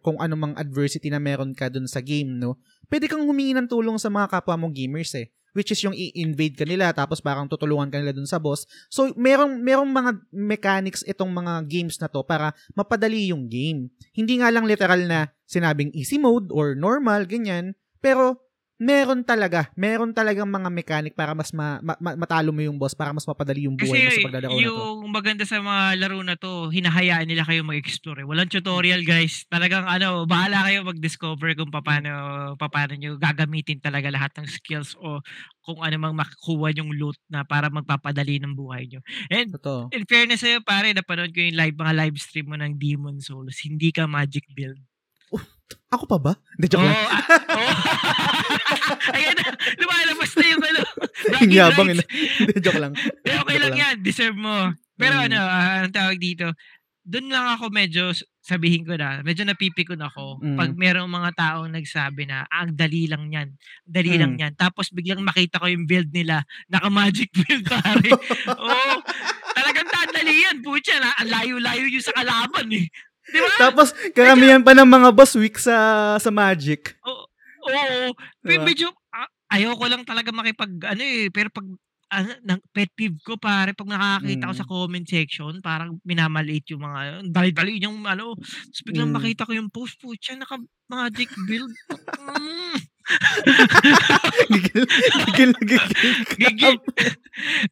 [0.00, 2.56] kung ano mang adversity na meron ka doon sa game, no,
[2.88, 5.28] pwede kang humingi ng tulong sa mga kapwa mong gamers eh.
[5.52, 8.64] Which is yung i-invade ka nila tapos parang tutulungan ka nila doon sa boss.
[8.88, 13.92] So, merong, merong mga mechanics itong mga games na to para mapadali yung game.
[14.16, 17.76] Hindi nga lang literal na sinabing easy mode or normal, ganyan.
[18.00, 18.40] Pero,
[18.82, 22.98] meron talaga, meron talagang mga mechanic para mas ma, ma- ma- matalo mo yung boss,
[22.98, 24.82] para mas mapadali yung buhay mo sa Kasi paglalaro na to.
[24.82, 28.18] yung maganda sa mga laro na to, hinahayaan nila kayo mag-explore.
[28.20, 28.26] eh.
[28.26, 29.46] Walang tutorial guys.
[29.46, 32.10] Talagang ano, bahala kayo mag-discover kung paano,
[32.58, 35.22] paano nyo gagamitin talaga lahat ng skills o
[35.62, 38.98] kung ano mang makukuha yung loot na para magpapadali ng buhay nyo.
[39.30, 39.94] And Totoo.
[39.94, 43.62] in fairness sa'yo pare, napanood ko yung live, mga live stream mo ng Demon Souls.
[43.62, 44.82] Hindi ka magic build.
[45.90, 46.32] Ako pa ba?
[46.56, 46.96] Hindi, joke lang.
[46.96, 47.72] oh.
[49.16, 49.44] Ayan na,
[49.76, 50.80] lumalabas na yung ano.
[51.30, 51.88] Bragging yabang.
[51.92, 52.92] Hindi, joke lang.
[53.28, 53.96] Eh, okay Joke lang yan.
[54.02, 54.56] Deserve mo.
[54.96, 55.24] Pero Mm.
[55.30, 56.52] ano, ah, ang tawag dito,
[57.02, 60.54] doon lang ako medyo, sabihin ko na, medyo napipikon ako Mm.
[60.54, 63.48] pag merong mga taong nagsabi na, "Ah, ang dali lang yan.
[63.82, 64.40] Dali lang Mm.
[64.40, 64.52] yan.
[64.54, 68.10] Tapos biglang makita ko yung build nila, naka-magic build pare.
[68.54, 68.94] Oo.
[69.52, 70.56] Talagang dadali yan.
[70.62, 72.86] Pucha, na, ang layo-layo yung sa kalaban eh.
[73.30, 73.50] Di ba?
[73.70, 75.76] Tapos, karamihan pa ng mga boss weak sa
[76.18, 76.98] sa Magic.
[77.06, 77.24] Oo.
[77.70, 78.10] Oo.
[78.42, 78.66] Diba?
[78.66, 81.66] Medyo, ah, ayoko lang talaga makipag, ano eh, pero pag,
[82.12, 84.60] ano, ng pet peeve ko pare, pag nakakita ko Mm.
[84.60, 89.16] sa comment section, parang minamaliit yung mga, dali-dali yung ano, tapos biglang Mm.
[89.16, 91.72] makita ko yung post, putya, naka magic build.
[92.20, 92.76] Mm.
[94.52, 94.84] gigil,
[95.26, 96.14] gigil, gigil.
[96.38, 96.76] Gigil.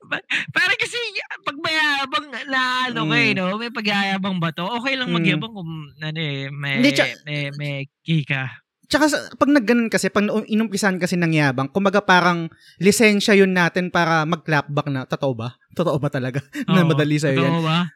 [0.09, 0.99] Pa- Parang kasi
[1.45, 3.11] pag mayabang na ano Mm.
[3.13, 3.47] ka eh, no?
[3.55, 4.65] May pagyayabang ba to?
[4.81, 5.17] Okay lang Mm.
[5.21, 8.57] magyabang kung ano eh, may, Hindi, tsa- may, may kika.
[8.91, 12.51] Tsaka sa, pag nagganon kasi, pag inumpisan kasi ng yabang, kumaga parang
[12.83, 15.55] lisensya yun natin para mag-clapback na, totoo ba?
[15.79, 16.43] Totoo ba talaga?
[16.67, 17.55] na Oo, madali sa'yo yan?
[17.55, 17.87] totoo ba?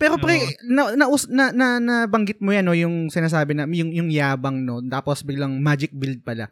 [0.00, 0.48] Pero pre, Oo.
[0.72, 4.80] na, na, na, na, nabanggit mo yan, no, yung sinasabi na, yung, yung yabang, no,
[4.88, 6.48] tapos biglang magic build pala.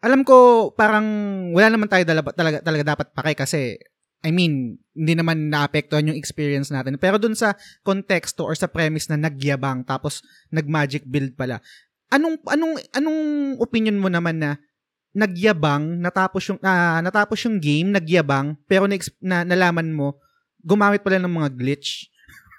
[0.00, 1.04] Alam ko, parang
[1.52, 3.60] wala naman tayo dala, talaga, talaga dapat pakay kasi,
[4.24, 6.96] I mean, hindi naman naapektuhan yung experience natin.
[6.96, 7.52] Pero dun sa
[7.84, 11.60] konteksto or sa premise na nagyabang tapos nag-magic build pala,
[12.12, 13.20] anong anong anong
[13.58, 14.50] opinion mo naman na
[15.16, 20.20] nagyabang natapos yung ah, natapos yung game nagyabang pero na, na nalaman mo
[20.60, 22.10] gumamit pala ng mga glitch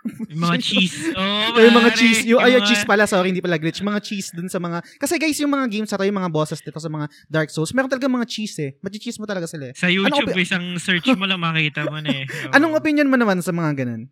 [0.31, 1.11] Yung mga cheese.
[1.15, 2.21] Oh, yung mga cheese.
[2.27, 3.03] Yung, ay, yung mga- cheese pala.
[3.03, 3.83] Sorry, hindi pala glitch.
[3.83, 4.79] Mga cheese dun sa mga...
[4.95, 7.91] Kasi guys, yung mga games to, yung mga bosses dito sa mga Dark Souls, meron
[7.91, 8.71] talaga mga cheese eh.
[8.79, 9.73] Machi-cheese mo talaga sila eh.
[9.75, 12.25] Sa YouTube, opi- isang search mo lang makita mo na eh.
[12.25, 12.53] Oo.
[12.55, 14.07] Anong opinion mo naman sa mga ganun?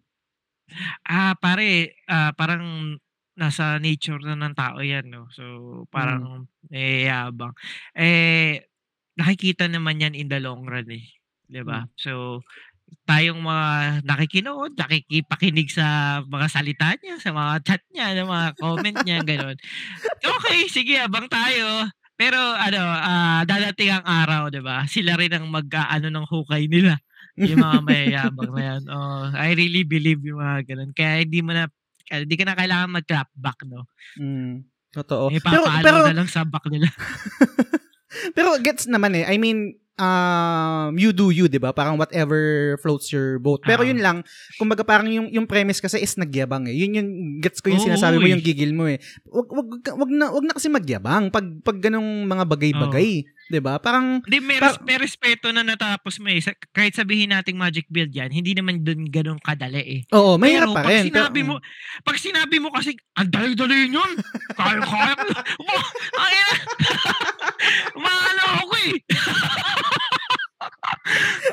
[1.05, 2.97] Ah, pare, ah, parang
[3.35, 5.27] nasa nature na ng tao yan, no?
[5.35, 5.43] So,
[5.91, 7.53] parang eh, yabang.
[7.95, 8.63] Eh,
[9.19, 11.05] nakikita naman yan in the long run eh.
[11.47, 11.85] 'Di ba?
[11.99, 12.41] So,
[13.05, 13.67] tayong mga
[14.05, 19.57] nakikinood, nakikipakinig sa mga salita niya, sa mga chat niya, sa mga comment niya, gano'n.
[20.21, 21.89] Okay, sige, abang tayo.
[22.15, 24.87] Pero ano, ah, dadating ang araw, 'di ba?
[24.87, 26.95] Sila rin ang mag-aano ng hukay nila.
[27.43, 28.81] Yung mga mayayabang na yan.
[28.87, 30.91] Oh, I really believe yung mga ganun.
[30.95, 31.67] Kaya hindi mo na,
[32.05, 33.89] kaya hindi ka na kailangan mag-clap back, no?
[34.15, 35.33] Mm, totoo.
[35.33, 36.87] May Pero, pero, na lang sa back nila.
[38.37, 39.25] pero gets naman eh.
[39.27, 41.71] I mean, um, you do you, 'di ba?
[41.71, 43.63] Parang whatever floats your boat.
[43.63, 43.87] Pero Ah.
[43.87, 44.17] yun lang,
[44.55, 46.75] kumbaga parang yung yung premise kasi is nagyabang eh.
[46.75, 48.31] Yun yung gets ko yung Oo, sinasabi mo eh.
[48.35, 48.99] yung gigil mo eh.
[49.27, 53.59] Wag wag ka- wag na wag na kasi magyabang pag pag ganung mga bagay-bagay, 'di
[53.61, 53.77] ba?
[53.77, 56.41] Parang Hindi, may, Par- may respeto na natapos mo eh.
[56.73, 60.01] Kahit sabihin nating magic build yan, hindi naman dun ganun kadali eh.
[60.11, 61.03] oo, mahirap Pero pa pag rin.
[61.07, 61.55] sinabi pero, mo,
[62.01, 64.11] pag sinabi mo kasi, ang dali-dali yun.
[64.53, 65.13] Kaya, kaya.
[66.15, 66.35] Ay,
[67.95, 68.93] maano ako eh.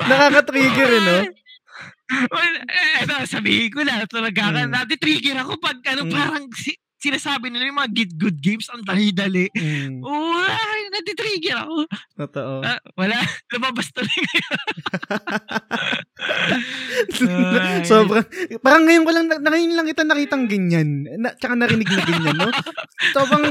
[0.03, 1.17] nakaka-trigger eh, no?
[2.29, 4.69] Well, eh, sabihin ko na, talaga ka, Mm.
[4.69, 6.11] nati-trigger ako pag ano, Mm.
[6.13, 9.51] parang si- sinasabi nila yung mga good, good games, ang dali-dali.
[9.51, 11.77] Mm, Oo, ay, nati-trigger ako.
[12.15, 12.53] totoo.
[12.63, 13.19] Ah, wala,
[13.51, 14.07] lumabas tuloy.
[17.83, 18.25] Sobrang,
[18.59, 20.87] parang ngayon ko lang, ngayon lang kita nakitang ganyan.
[21.19, 22.49] Na, tsaka narinig na ganyan, no?
[23.11, 23.45] Sobrang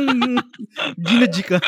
[0.98, 1.58] Gina G ka.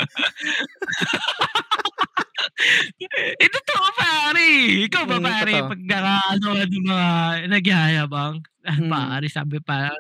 [3.37, 4.47] Eh, totoo pare.
[4.89, 7.09] Ikaw ba Mm, pare, pag naka, ano, ng mga
[7.51, 8.89] nagyayabang, ah, Mm.
[8.89, 9.93] pare, sabi pa,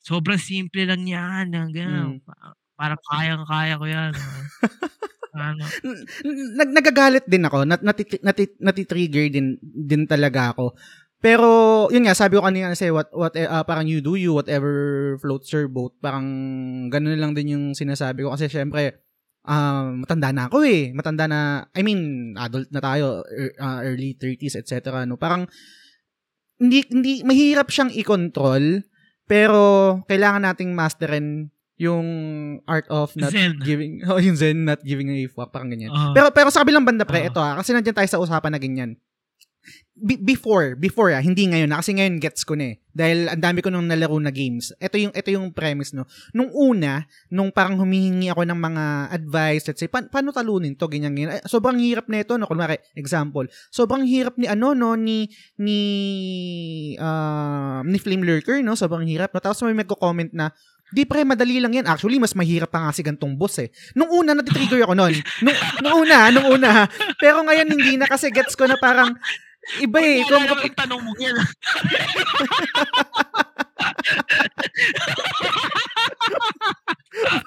[0.00, 1.52] sobrang simple lang yan.
[1.52, 2.08] Ang ganun.
[2.18, 2.24] Mm.
[2.24, 4.12] Pa- Parang kayang-kaya ko yan.
[4.16, 5.52] ah.
[5.52, 5.62] ano.
[6.58, 7.68] Nag, nagagalit din ako.
[7.68, 10.72] Nat, nati, nati, natitrigger din, din talaga ako.
[11.20, 11.48] Pero,
[11.92, 14.72] yun nga, sabi ko kanina kasi, what, what, ah, parang you do you, whatever
[15.20, 15.92] floats your boat.
[16.00, 16.24] Parang,
[16.88, 18.32] ganun lang din yung sinasabi ko.
[18.32, 19.04] Kasi, syempre,
[19.44, 20.96] um, matanda na ako eh.
[20.96, 25.04] Matanda na, I mean, adult na tayo, er- ah, early 30s, etc.
[25.04, 25.20] No?
[25.20, 25.44] Parang,
[26.56, 28.80] hindi, hindi, mahirap siyang i-control,
[29.30, 29.62] pero,
[30.10, 32.06] kailangan nating masterin yung
[32.68, 33.56] art of not Zen.
[33.64, 35.88] giving, oh, yung zen, not giving a fuck, parang ganyan.
[35.88, 36.12] Oo.
[36.12, 37.28] Pero pero sa kabilang banda pre, Oo.
[37.32, 38.90] ito ah, kasi nandiyan tayo sa usapan na ganyan.
[40.00, 42.76] Be- before, before ah, hindi ngayon na kasi ngayon gets ko na eh.
[42.94, 44.72] Dahil ang dami ko nung nalaro na games.
[44.80, 46.08] Ito yung ito yung premise no.
[46.32, 50.88] Nung una, nung parang humihingi ako ng mga advice, let's say, pa- paano talunin to
[50.88, 51.42] ganyan ganyan.
[51.44, 52.48] Sobrang hirap nito no.
[52.48, 55.28] Kunwari, example, sobrang hirap ni ano no ni
[55.60, 55.80] ni
[56.96, 59.42] ah, ni Flame Lurker no, sobrang hirap no.
[59.42, 60.54] Tapos may magko-comment na
[60.90, 61.86] Di pre, madali lang yan.
[61.86, 63.70] Actually, mas mahirap pa nga si gantong boss eh.
[63.94, 65.14] Nung una, natitrigger ako nun.
[65.38, 66.90] Nung, nung una, nung una.
[67.22, 69.14] Pero ngayon, hindi na kasi gets ko na parang,
[69.78, 70.24] iba eh.
[70.24, 71.36] Kung, Kung yung tanong mo yan.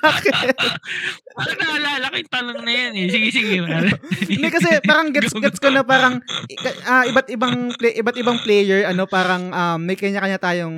[0.03, 0.33] bakit?
[1.33, 3.07] Parang naalala ko yung tanong na yan eh.
[3.09, 3.53] Sige, sige.
[4.31, 6.19] Hindi kasi parang gets gets ko na parang
[6.85, 10.75] ah, iba't ibang play, iba't ibang player ano parang um, may kanya-kanya tayong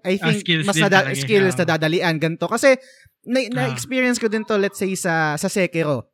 [0.00, 1.58] I Ah, think skills mas nada- skills ah.
[1.62, 2.78] na dadalian ganito kasi
[3.26, 3.68] na, Ah.
[3.68, 6.08] experience ko din to let's say sa sa Sekiro.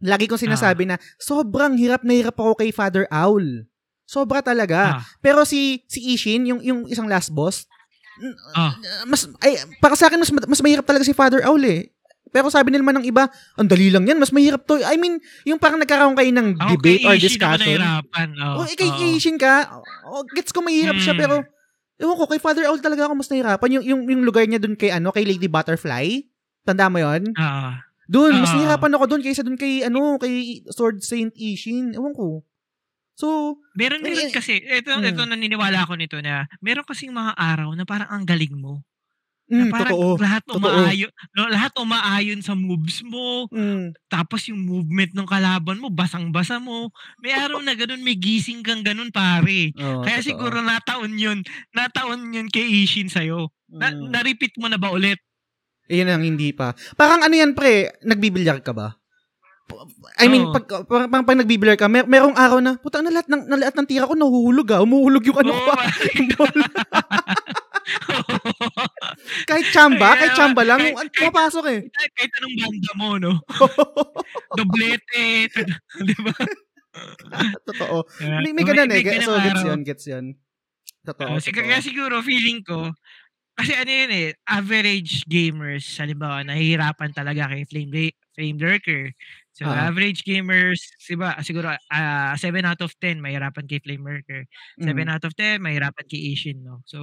[0.00, 0.96] Lagi kong sinasabi Ah.
[0.96, 3.68] na sobrang hirap na hirap ako kay Father Owl.
[4.10, 4.98] Sobra talaga.
[4.98, 5.02] Ah.
[5.22, 7.70] Pero si si Ishin, yung yung isang last boss,
[8.52, 8.74] Ah.
[8.74, 11.94] uh, mas ay para sa akin mas mas mahirap talaga si Father Owl eh.
[12.30, 14.78] Pero sabi nila naman ng iba, ang dali lang yan, mas mahirap to.
[14.78, 17.78] I mean, yung parang nagkakaroon kayo ng Ako debate or discussion.
[17.82, 19.14] Oh, Oh, kay oo.
[19.14, 19.66] Ishin ka,
[20.06, 21.18] oh, gets ko mahirap siya, Hmm.
[21.18, 21.34] pero
[21.98, 23.74] ewan ko, kay Father Owl talaga ako mas nahirapan.
[23.74, 26.22] Yung, yung, yung lugar niya dun kay, ano, kay Lady Butterfly,
[26.62, 27.82] tanda mo yon Ah.
[28.06, 28.62] Doon, mas Ah.
[28.62, 31.98] nahirapan ako doon kaysa doon kay, ano, kay Sword Saint Ishin.
[31.98, 32.46] Ewan ko.
[33.20, 35.04] So, Meron din Eh, kasi, ito, mm.
[35.04, 38.80] ito naniniwala ako nito na, meron kasing mga araw na parang ang galing mo.
[39.50, 40.14] mm, na parang totoo.
[40.16, 45.90] lahat umaayon, no, lahat umaayon sa moves mo, Mm, tapos yung movement ng kalaban mo,
[45.90, 46.94] basang-basa mo.
[47.18, 49.74] May araw na ganun, may gising kang ganun, pare.
[49.74, 50.28] oh, Kaya totoo.
[50.30, 51.42] siguro nataon yun,
[51.74, 53.50] nataon yun kay Ishin sa'yo.
[53.66, 54.14] Na, Mm.
[54.14, 55.18] na-repeat mo na ba ulit?
[55.90, 56.70] Ayun ang hindi pa.
[56.94, 58.99] Parang ano yan, pre, nagbibilyar ka ba?
[60.20, 60.54] I mean, Oo.
[60.54, 63.56] pag, parang, parang, pag nagbibilyar ka, mer- merong araw na, puta na lahat ng, na
[63.56, 64.84] lahat ng tira ko nahuhulog ah.
[64.84, 65.72] Umuhulog yung ano ko.
[66.36, 66.60] Ball.
[69.50, 71.80] kahit chamba, kahit chamba lang, Kahit- pumapasok eh.
[71.90, 73.32] kahit, kahit anong banda mo, no?
[74.58, 75.48] Doblete.
[76.08, 76.34] di ba?
[77.66, 77.96] Totoo.
[78.44, 79.02] May, may ganun eh.
[79.22, 80.24] So, gets yun, gets yun.
[81.06, 81.38] Totoo.
[81.38, 81.66] Oh, sig- totoo.
[81.70, 82.92] kaya siguro feeling ko,
[83.56, 89.12] kasi ano yun eh, average gamers, halimbawa, nahihirapan talaga kay Flame, Flame Lurker.
[89.52, 89.90] So, Ah.
[89.90, 94.46] average gamers, diba, siguro, ah 7 out of 10, mahirapan kay Flame Lurker.
[94.78, 95.12] 7 Mm.
[95.12, 96.80] out of 10, mahirapan kay Ishin, no?
[96.86, 96.98] So,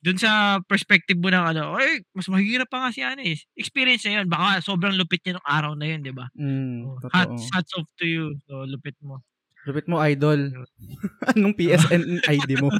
[0.00, 3.36] dun sa perspective mo ng ano, ay, mas mahirap pa nga si ano eh.
[3.56, 4.26] Experience na yun.
[4.28, 6.28] Baka sobrang lupit niya ng araw na yun, di ba?
[6.36, 7.12] Mm, Oh, totoo.
[7.12, 8.36] hats, hats off to you.
[8.48, 9.20] So, lupit mo.
[9.68, 10.52] Lupit mo, idol.
[11.36, 12.72] Anong PSN ID mo?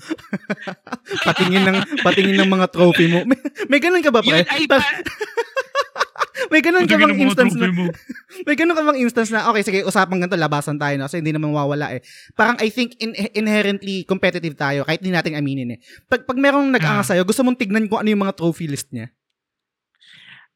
[1.24, 3.24] patingin ng patingin ng mga trophy mo.
[3.28, 3.36] May,
[3.68, 4.44] may ganun ka ba, pre?
[4.44, 4.80] Yun, ay, pa,
[6.49, 7.68] may ganun ka bang instance na,
[8.49, 11.05] may ganun ka bang instance na, okay, sige, usapan ganito, labasan tayo, no?
[11.05, 12.01] Kasi hindi naman mawawala eh.
[12.32, 15.78] Parang I think in, inherently competitive tayo, kahit di natin aminin eh.
[16.09, 17.18] Pag, pag merong nag-angas Ah.
[17.18, 19.12] sa'yo, gusto mong tignan kung ano yung mga trophy list niya.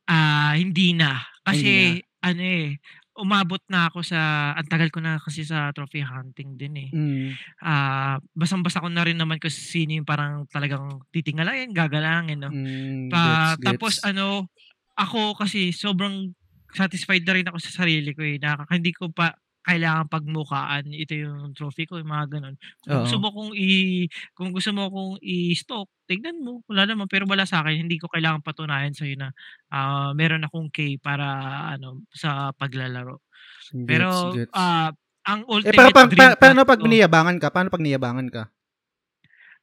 [0.04, 1.20] Ah, hindi na.
[1.44, 2.68] Kasi, Hindi ano eh,
[3.14, 6.90] umabot na ako sa ang tagal ko na kasi sa trophy hunting din eh.
[6.90, 7.28] Mm.
[7.62, 12.50] Ah, basang-basa ko na rin naman kung sino yung parang talagang titingalain, gagalangin, no.
[12.50, 14.08] Mm, Pa gets, tapos gets.
[14.08, 14.50] ano,
[14.98, 16.32] ako kasi sobrang
[16.74, 18.38] satisfied na rin ako sa sarili ko eh.
[18.42, 19.34] Na hindi ko pa
[19.64, 22.56] kailangan pagmukaan ito yung trophy ko, yung mga gano'n.
[22.84, 23.22] Kung gusto Oo.
[23.22, 24.04] mo kong i
[24.36, 27.08] kung gusto mo kong i-stalk, tignan mo, wala naman.
[27.08, 29.32] Pero wala sa'kin, hindi ko kailangang patunayan sa'yo na,
[29.72, 31.24] ah, meron akong K para
[31.72, 33.24] ano, sa paglalaro.
[33.72, 34.54] Gets, Pero, gets.
[34.56, 34.92] ah,
[35.28, 37.48] ang Eh, ultimate pero pag, dream pa, paano pag ko niyabangan ka?
[37.54, 38.42] Paano pag niyabangan ka?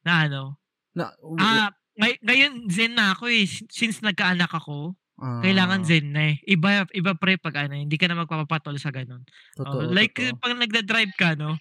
[0.05, 0.57] na ano,
[0.95, 1.69] Na, ah,
[1.99, 3.45] ngay ngayon zen na ako eh.
[3.47, 4.95] Si since nagkaanak ako,
[5.41, 6.37] kailangan ah, zen na eh.
[6.45, 9.23] Iba iba pre pag ano, hindi ka na magpapapatol sa gano'n.
[9.65, 10.41] Oo, totoo, like totoo.
[10.41, 11.57] pag nagda-drive ka 'no,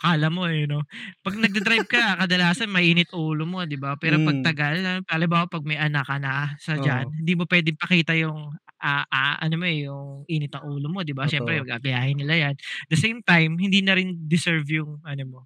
[0.00, 0.84] akala mo eh 'no,
[1.24, 3.96] pag nagda-drive ka kadalasan mainit ulo mo 'di ba?
[4.00, 4.44] Pero pag Mm.
[4.44, 7.16] tagal, halimbawa pag may anak ka na sa diyan, Oo.
[7.24, 11.00] hindi mo puwedeng pakita yung, ah, ah, ano mo eh, yung init ng ulo mo
[11.06, 11.26] 'di ba?
[11.30, 11.66] Siyempre Totoo.
[11.66, 12.54] gagayahin nila 'yan.
[12.92, 15.40] The same time, hindi na rin deserve yung ano mo,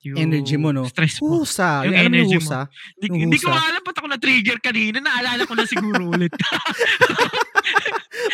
[0.00, 0.84] Energy mo, yung 'no?
[0.88, 2.48] stress mo, Husa, yung alam mo yung energy mo.
[2.48, 2.60] husa?
[2.96, 6.32] Hindi Yung hindi ko alam ba't ako na-trigger kanina, naalala ko na siguro ulit.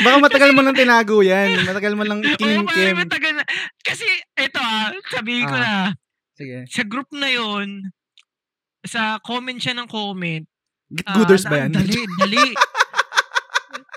[0.04, 2.94] Baka matagal mo ng tinago yan, matagal mo ng Oo, parang kinimkim.
[3.02, 3.42] matagal na.
[3.82, 4.06] Kasi
[4.38, 5.72] eto, ah, sabihin ko Ah, na,
[6.38, 6.58] sige.
[6.70, 7.90] sa group na yun,
[8.86, 10.46] sa comment siya ng comment,
[11.02, 11.70] ah, gooders na ba yan?
[11.74, 12.46] dali, dali.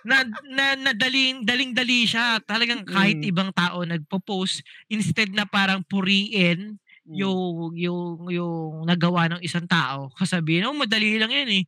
[0.02, 2.42] Na na na daling daling-dali siya.
[2.42, 3.30] Talagang kahit Mm.
[3.30, 6.80] ibang tao nagpo-post, instead na parang puriin.
[7.14, 11.64] Yung yung yung nagawa ng isang tao, sasabihin, "Oh, madali lang yan, eh."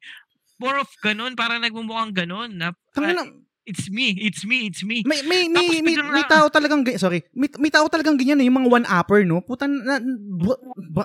[0.61, 3.25] More of gano'n, parang nagmumukhang gano'n na, Tangina,
[3.65, 7.01] "It's me, it's me, it's me." may may Tapos may may, may tao talagang ga-
[7.01, 9.41] sorry, may, may tao talagang ganyan eh, yung mga one-upper, no?
[9.41, 9.97] Putan na,
[10.37, 10.53] ba,
[10.93, 11.03] ba,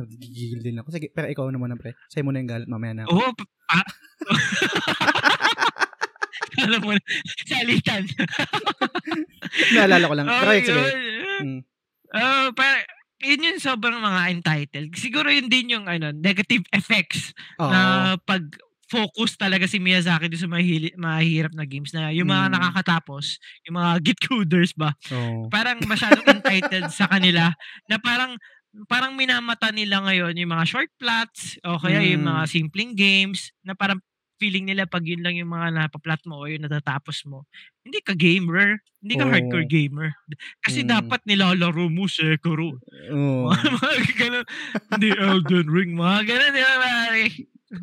[0.00, 0.96] Nagigigil din ako.
[0.96, 1.92] Sige, pero ikaw naman, pre.
[2.08, 3.04] Sa'yo mo na yung galit, mamaya na.
[3.04, 3.80] Oo, pa pa
[6.64, 7.02] Alam mo na,
[7.44, 8.04] salitan.
[9.76, 10.26] Naalala ko lang.
[10.28, 10.82] Oo, Pero sige.
[11.40, 11.60] Mm.
[12.10, 12.78] Oo, para
[13.22, 14.90] yun yung sobrang mga entitled.
[14.96, 17.70] Siguro yun din yung ano, negative effects Oo.
[17.70, 18.42] na pag
[18.90, 22.54] focus talaga si Miyazaki doon sa mahili, mahihirap na games na yung mga Mm.
[22.58, 23.38] nakakatapos,
[23.70, 25.46] yung mga git-coders ba, Oo.
[25.46, 27.54] parang masyadong entitled sa kanila
[27.86, 28.34] na parang
[28.90, 32.50] parang minamata nila ngayon yung mga short plots o kaya yung mga Mm.
[32.50, 33.98] simpleng games na parang
[34.40, 37.44] feeling nila pag yun lang yung mga napaplat mo o yung natatapos mo,
[37.84, 39.70] hindi ka gamer, hindi ka hardcore Oo.
[39.70, 40.08] gamer.
[40.64, 40.88] Kasi Mm.
[40.90, 42.80] dapat nilalaro mo Sekiro.
[43.12, 43.48] Oo.
[43.76, 44.44] Mga ganun.
[44.90, 47.22] Hindi Elden Ring, mga ganun, di ba pare?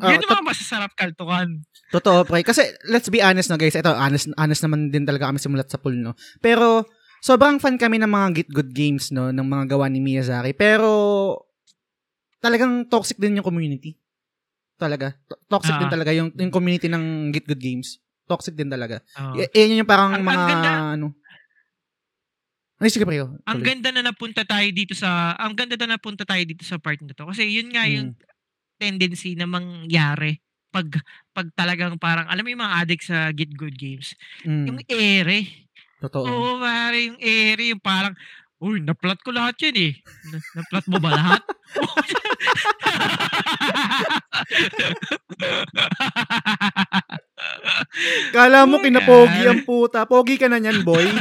[0.04, 1.48] Ah, Yun yung mga masasarap kaltukan.
[1.96, 2.44] Totoo, pre.
[2.44, 2.60] Kasi,
[2.92, 3.72] let's be honest na guys.
[3.72, 6.12] Ito, honest, honest naman din talaga kami simulat sa pool, no?
[6.44, 6.84] Pero,
[7.24, 9.32] sobrang fan kami ng mga Git Good games, no?
[9.32, 10.52] Ng mga gawa ni Miyazaki.
[10.52, 10.90] Pero,
[12.44, 13.96] talagang toxic din yung community.
[14.78, 15.18] Talaga.
[15.28, 15.94] To- Toxic din Ah.
[15.94, 17.98] talaga yung, yung community ng Git Good games.
[18.30, 19.02] Toxic din talaga.
[19.18, 19.42] Oo.
[19.42, 20.72] Y- yan yung parang Ang- ang mga, ganda.
[20.94, 21.08] ano.
[22.78, 26.46] Ay, sige, oh, Ang ganda na napunta tayo dito sa ang ganda na napunta tayo
[26.46, 28.22] dito sa part na to kasi yun nga yung Mm.
[28.78, 30.38] tendency na mangyari
[30.70, 30.86] pag
[31.34, 34.14] pag talagang parang alam mo yung mga addict sa Get Good Games,
[34.46, 34.94] yung Mm.
[34.94, 35.40] ere.
[35.98, 36.30] Totoo.
[36.30, 38.14] Oo, pare, yung ere, yung parang,
[38.60, 39.94] uy, naplat ko lahat yan eh.
[40.28, 41.42] Na, naplat mo ba lahat?
[48.34, 50.06] Kala mo kinapogi ang puta.
[50.06, 51.06] Pogi ka na niyan, boy.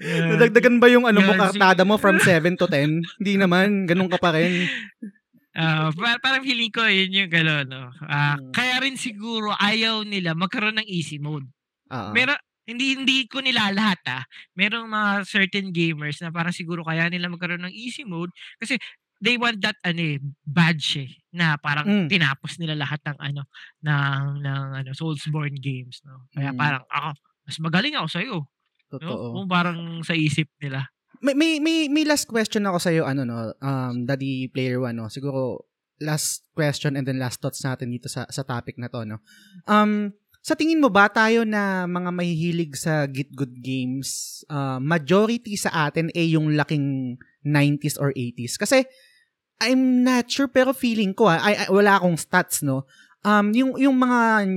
[0.00, 3.20] Nadagdagan ba yung ano mo, kartada mo from sig- 7 to 10?
[3.20, 3.84] Hindi naman.
[3.84, 4.64] Ganun ka pa rin.
[5.50, 7.90] Ah, pa- parang feeling ko yun yung gano'n, no?
[8.00, 8.54] Ah, Mm.
[8.54, 11.50] kaya rin siguro ayaw nila magkaroon ng easy mode.
[11.90, 12.14] Oo.
[12.14, 12.38] Meron
[12.70, 14.22] hindi hindi ko nilalahat ah.
[14.54, 18.30] Merong mga certain gamers na parang siguro kaya nila magkaroon ng easy mode
[18.62, 18.78] kasi
[19.20, 22.08] they want that ano eh, badge eh, na parang Mm.
[22.08, 23.42] tinapos nila lahat ng ano
[23.84, 26.24] ng ng ano Soulsborne games no.
[26.32, 26.58] Kaya Mm.
[26.58, 27.08] parang ako
[27.44, 28.38] mas magaling ako sa iyo.
[28.90, 28.98] No?
[28.98, 29.26] Totoo.
[29.38, 30.86] Kung parang sa isip nila.
[31.20, 35.12] May, may, may, may last question ako sa'yo, ano no, um, Daddy Player One, no?
[35.12, 35.68] Siguro,
[36.00, 39.20] last question and then last thoughts natin dito sa, sa topic na to, no?
[39.68, 45.52] Um, sa tingin mo ba tayo na mga mahihilig sa Git Good Games, uh, majority
[45.56, 48.56] sa atin ay yung laking 90s or 80s?
[48.56, 48.88] Kasi,
[49.60, 52.88] I'm not sure pero feeling ko, ah, ay, ay, wala akong stats, no?
[53.20, 54.48] Um, yung, yung mga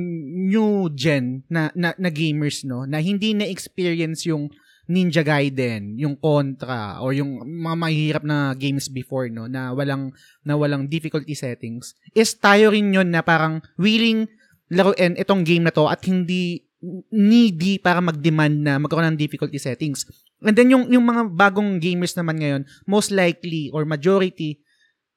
[0.48, 2.88] new gen na, na, na gamers, no?
[2.88, 4.48] Na hindi na-experience yung
[4.88, 10.56] Ninja Gaiden, yung Contra, or yung mga mahihirap na games before, no, na walang, na
[10.56, 14.28] walang difficulty settings, is tayo rin yun na parang willing
[14.72, 16.64] laruin itong game na to at hindi
[17.12, 20.04] needy para mag-demand na magkaroon ng difficulty settings.
[20.44, 24.60] And then yung, yung mga bagong gamers naman ngayon, most likely or majority,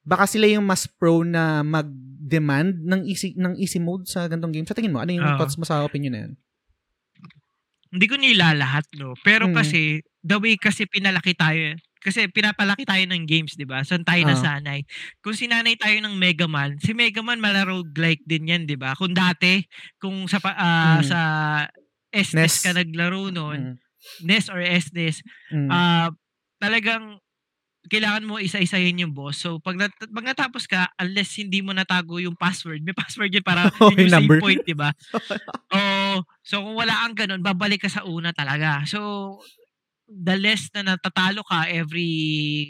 [0.06, 1.66] baka sila yung mas pro na
[2.22, 4.66] demand ng easy ng easy mode sa ganitong game?
[4.66, 5.38] Sa tingin mo, ano yung Oo.
[5.38, 6.32] thoughts mo sa opinion na yun?
[7.90, 9.14] Hindi ko nilalahat, no?
[9.26, 9.54] Pero Mm.
[9.54, 13.82] kasi, the way kasi pinalaki tayo, kasi pinapalaki tayo ng games, di ba?
[13.82, 14.30] Saan tayo Oo.
[14.30, 14.84] nasanay?
[15.20, 18.94] Kung sinanay tayo ng Mega Man, si Mega Man malaroguelike din yan, di ba?
[18.94, 19.64] Kung dati,
[19.96, 21.04] kung sa, ah, Mm.
[21.04, 21.20] sa
[22.12, 22.62] SNES NES.
[22.62, 23.76] ka naglaro noon, Mm.
[24.22, 25.20] NES or SNES,
[25.50, 25.68] Mm.
[25.68, 26.08] ah
[26.56, 27.18] talagang
[27.86, 29.38] kailangan mo isa-isahin yung boss.
[29.38, 33.46] So, pag, nat- pag natapos ka, unless hindi mo natago yung password, may password yun
[33.46, 34.38] para Oh, yun yung save number.
[34.42, 34.90] point, di ba?
[35.76, 36.22] Oo.
[36.42, 38.82] So, kung wala kang ganun, babalik ka sa una talaga.
[38.86, 39.38] So,
[40.06, 42.10] the less na natatalo ka every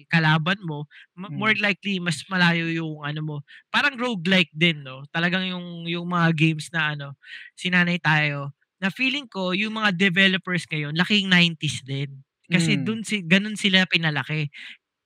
[0.09, 1.37] kalaban mo, ma- Mm.
[1.37, 3.37] more likely mas malayo yung ano mo.
[3.69, 5.05] Parang roguelike din, no?
[5.13, 7.15] Talagang yung yung mga games na ano,
[7.55, 8.57] sinanay tayo.
[8.81, 12.25] Na feeling ko yung mga developers ngayon, laking 90s din.
[12.49, 12.83] Kasi Mm.
[12.89, 14.49] dun si ganun sila pinalaki.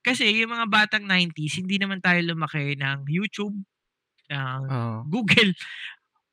[0.05, 3.57] Kasi yung mga batang 90s, hindi naman tayo lumaki ng YouTube,
[4.31, 4.99] ng Oo.
[5.11, 5.53] Google.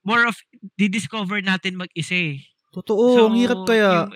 [0.08, 0.38] More of
[0.80, 2.40] di-discover natin mag-isa eh.
[2.74, 4.08] Totoo, ang hirap kaya.
[4.08, 4.16] yung-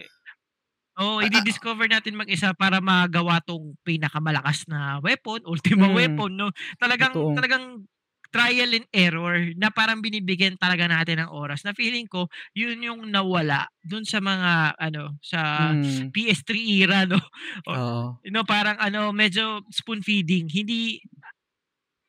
[1.02, 5.96] Oo, i-discover natin mag-isa para magawa tong pinakamalakas na weapon, ultima Mm.
[5.98, 6.48] weapon, no?
[6.78, 7.34] Talagang Totoo.
[7.34, 7.90] talagang
[8.32, 11.66] trial and error na parang binibigyan talaga natin ng oras.
[11.68, 16.14] Na feeling ko, yun yung nawala dun sa mga ano, sa Mm.
[16.16, 17.18] PS3 era, no?
[17.68, 18.22] O, Oo.
[18.24, 20.48] you know, parang ano, medyo spoon feeding.
[20.48, 21.02] Hindi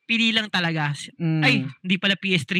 [0.07, 0.91] pili lang talaga.
[1.19, 1.43] Mm.
[1.43, 2.59] Ay, hindi pala PS3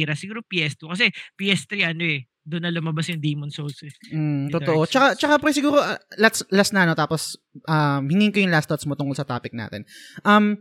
[0.00, 0.12] era.
[0.16, 0.88] Siguro PS2.
[0.92, 3.92] Kasi PS3 ano eh, doon na lumabas yung Demon Souls eh.
[4.10, 4.82] Mm, Yung totoo.
[4.86, 7.38] Tsaka, tsaka pre, siguro, uh, last, last na, no, tapos,
[7.70, 9.86] um, hingin ko yung last thoughts mo tungkol sa topic natin.
[10.26, 10.58] Um,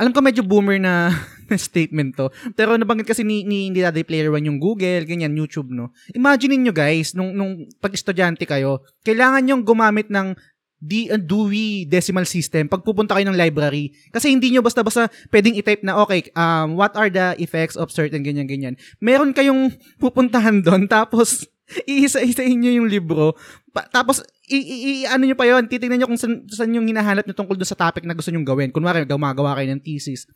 [0.00, 1.12] alam ko medyo boomer na
[1.60, 2.32] statement to.
[2.56, 5.92] Pero nabanggit kasi ni, ni, ni Daddy Player One yung Google, ganyan, YouTube, no?
[6.16, 10.32] Imagine niyo guys, nung, nung pag-estudyante kayo, kailangan yung gumamit ng
[10.80, 13.92] di, uh, Dewey Decimal System pag pupunta kayo ng library.
[14.08, 18.24] Kasi hindi nyo basta-basta pwedeng i-type na, okay, um, what are the effects of certain
[18.24, 18.74] ganyan-ganyan.
[18.98, 19.70] Meron kayong
[20.00, 21.44] pupuntahan doon, tapos
[21.84, 23.36] iisa-isahin nyo yung libro,
[23.70, 26.88] pa, tapos i, i, i- ano nyo pa yon titignan nyo kung saan, saan yung
[26.88, 28.74] hinahanap nyo tungkol doon sa topic na gusto nyo gawin.
[28.74, 30.26] Kunwari, gumagawa kayo ng thesis.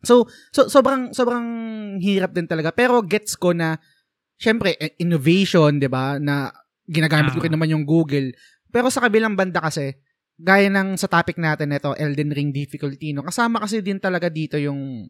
[0.00, 1.44] So, so sobrang sobrang
[2.00, 2.72] hirap din talaga.
[2.72, 3.76] Pero gets ko na
[4.34, 6.50] syempre eh, innovation, 'di ba, na
[6.88, 7.46] ginagamit ko Ah.
[7.46, 8.34] rin naman yung Google.
[8.72, 9.94] Pero sa kabilang banda kasi,
[10.40, 13.22] gaya ng sa topic natin nito, Elden Ring difficulty, no.
[13.22, 15.06] Kasama kasi din talaga dito yung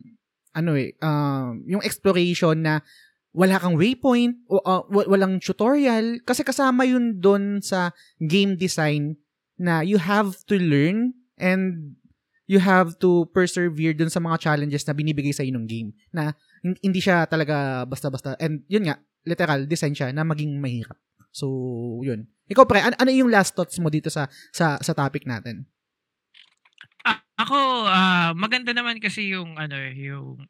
[0.52, 2.84] ano eh, um, yung exploration na
[3.32, 9.16] wala kang waypoint, o, uh, wa- walang tutorial, kasi kasama yun doon sa game design
[9.56, 11.96] na you have to learn and
[12.44, 15.96] you have to persevere dun sa mga challenges na binibigay sa ng game.
[16.12, 18.36] Na hin- hindi siya talaga basta-basta.
[18.36, 21.00] And yun nga, literal, design siya na maging mahirap.
[21.32, 21.48] So,
[22.04, 22.28] yun.
[22.53, 25.64] Ikaw pre, an- ano yung last thoughts mo dito sa sa sa topic natin?
[27.09, 27.59] Ah, ako,
[27.90, 30.46] ah, maganda naman kasi yung ano eh, yung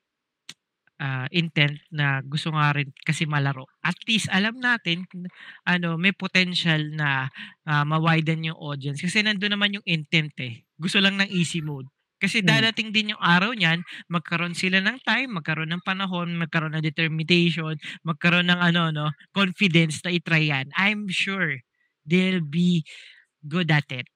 [1.02, 3.66] ah, intent na gusto nga rin kasi malaro.
[3.82, 5.04] At least alam natin
[5.66, 7.28] ano, may potential na
[7.66, 10.62] ah, ma-widen yung audience kasi nandun naman yung intent eh.
[10.78, 11.88] Gusto lang ng easy mode.
[12.22, 12.46] Kasi Hmm.
[12.46, 17.74] dadating din yung araw niyan, magkaroon sila ng time, magkaroon ng panahon, magkaroon ng determination,
[18.06, 20.70] magkaroon ng ano no, confidence na itry yan.
[20.78, 21.58] I'm sure
[22.06, 22.82] they'll be
[23.46, 24.06] good at it.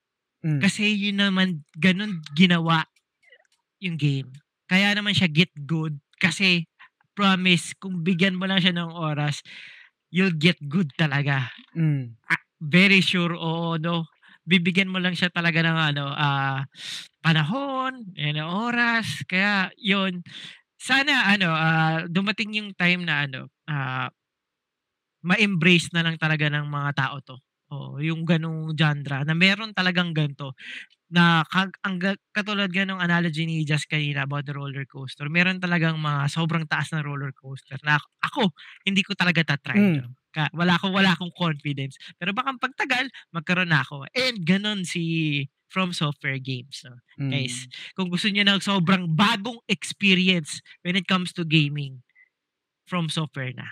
[0.44, 0.60] Mm.
[0.62, 2.84] Kasi yun naman, ganun ginawa
[3.82, 4.30] yung game.
[4.70, 5.98] Kaya naman siya get good.
[6.20, 6.66] Kasi,
[7.16, 9.42] promise, kung bigyan mo lang siya ng oras,
[10.12, 11.50] you'll get good talaga.
[11.76, 12.16] Mm.
[12.62, 14.08] Very sure, oo, no?
[14.48, 16.64] Bibigyan mo lang siya talaga ng ano, ah,
[17.24, 19.22] panahon, yan, oras.
[19.28, 20.22] Kaya, yun.
[20.80, 24.10] Sana, ano, ah, dumating yung time na, ano, ah,
[25.24, 27.36] ma-embrace na lang talaga ng mga tao to.
[27.74, 30.54] Oo, yung ganong genre na meron talagang ganito
[31.10, 35.58] na kag ang ga katulad nga analogy ni Jazz kanina about the roller coaster, meron
[35.62, 38.54] talagang mga sobrang taas na roller coaster na ak- ako
[38.86, 40.14] hindi ko talaga ta-try Mm.
[40.34, 41.96] Ka wala akong wala akong confidence.
[42.20, 44.06] Pero baka pagtagal magkaroon na ako.
[44.14, 47.00] And gano'n si From Software Games 'no.
[47.18, 47.30] Mm.
[47.34, 47.66] Guys,
[47.98, 52.02] kung gusto niyo ng sobrang bagong experience when it comes to gaming,
[52.86, 53.66] From Software na.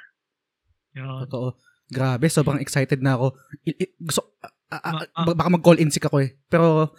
[0.97, 1.27] Yun.
[1.27, 1.55] Totoo.
[1.87, 3.37] Grabe, sobrang excited na ako.
[3.63, 4.37] I- i- gusto,
[4.69, 5.05] ah.
[5.23, 6.35] ba- baka mag-call in sick ako eh.
[6.47, 6.91] Pero,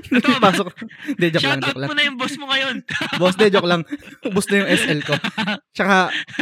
[0.00, 0.50] Totoo ba?
[0.50, 0.68] pasok.
[1.16, 1.88] Hindi, joke lang, Shoutout joke lang.
[1.88, 2.76] mo na yung boss mo ngayon.
[3.20, 3.82] Boss, de, joke lang.
[4.26, 5.14] Boss na yung SL ko.
[5.72, 5.96] Tsaka,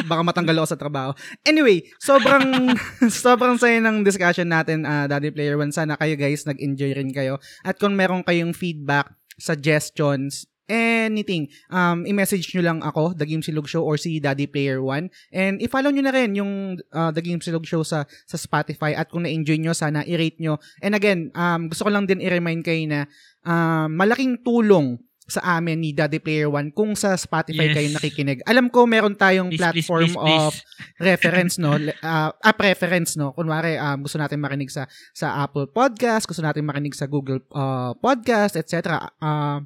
[0.05, 1.11] baka matanggal ako sa trabaho.
[1.43, 2.75] Anyway, sobrang,
[3.09, 5.73] sobrang saya ng discussion natin, ah, Daddy Player One.
[5.73, 7.41] Sana kayo guys, nag-enjoy rin kayo.
[7.63, 9.09] At kung meron kayong feedback,
[9.39, 14.79] suggestions, anything, um, i-message nyo lang ako, The Game Silog Show or si Daddy Player
[14.79, 15.09] One.
[15.33, 16.53] And i-follow nyo na rin yung
[16.93, 18.93] uh, The Game Silog Show sa, sa Spotify.
[18.93, 20.61] At kung na-enjoy nyo, sana i-rate nyo.
[20.79, 23.09] And again, um, gusto ko lang din i-remind kayo na
[23.43, 27.77] um, malaking tulong sa amin ni Daddy Player One kung sa Spotify Yes.
[27.77, 28.39] kayo nakikinig.
[28.49, 30.53] Alam ko meron tayong Please, platform please, please, of
[30.97, 36.25] reference no Le- ah preference no kunwari um, gusto natin marinig sa sa Apple Podcast
[36.25, 39.61] gusto natin marinig sa Google ah, Podcast etc Ah,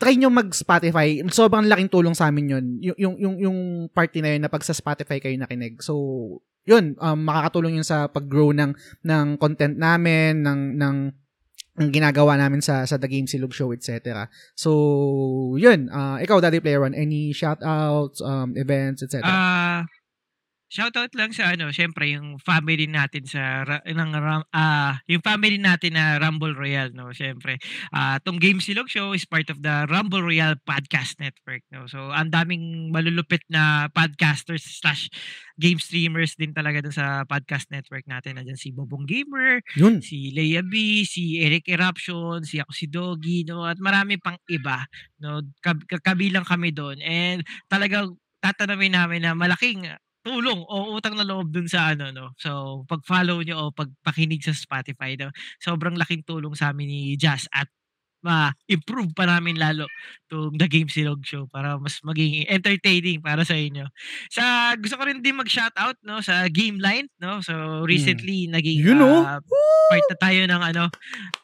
[0.00, 3.58] try nyo mag Spotify sobrang laking tulong sa amin yun yung yung yung, yung
[3.92, 5.94] party na yun na pag sa Spotify kayo nakinig so
[6.64, 8.72] yun um, makakatulong yun sa pag-grow ng
[9.04, 10.96] ng content namin ng ng
[11.80, 14.28] ng ginagawa namin sa sa The Game Silog Show etc.
[14.52, 15.88] So, yun.
[15.88, 19.24] ah ikaw, Daddy Player One, any shoutouts, um, events, etc.
[19.24, 19.88] Ah,
[20.70, 24.10] shoutout lang sa ano, syempre yung family natin sa ng
[24.54, 27.58] ah, yung family natin na Rumble Royale no, syempre.
[27.90, 31.90] Ah, tong Game Silog Show is part of the Rumble Royale Podcast Network no.
[31.90, 35.10] So, ang daming malulupit na podcasters slash
[35.58, 38.38] game streamers din talaga dun sa podcast network natin.
[38.38, 39.98] Nandiyan si Bobong Gamer, yun.
[40.00, 44.86] si Leia B, si Eric Eruption, si ako si Doggy, no, at marami pang iba,
[45.20, 47.02] no, kab- ka- kabilang kami doon.
[47.02, 49.84] And talagang tatanungin namin na malaking
[50.20, 52.32] tulong o utang na loob dun sa ano no.
[52.36, 56.88] So pag follow nyo o pag pakinig sa Spotify no, sobrang laking tulong sa amin
[56.88, 57.68] ni Jazz at
[58.20, 59.88] ma-improve pa namin lalo
[60.28, 63.88] tong The Game Silog Show para mas maging entertaining para sa inyo.
[64.28, 67.40] Sa gusto ko rin din mag-shoutout no sa Game Line no.
[67.40, 69.24] So recently naging You know?
[69.24, 69.40] ah,
[69.88, 70.84] part na tayo ng ano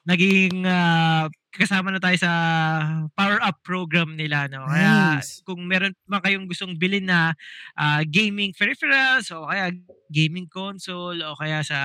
[0.04, 2.30] naging ah, kasama na tayo sa
[3.16, 4.64] Power Up program nila no.
[4.68, 5.40] Kaya Nice.
[5.42, 7.32] kung meron man kayong gustong bilhin na
[7.74, 9.72] ah, gaming peripherals o kaya
[10.12, 11.78] gaming console o kaya sa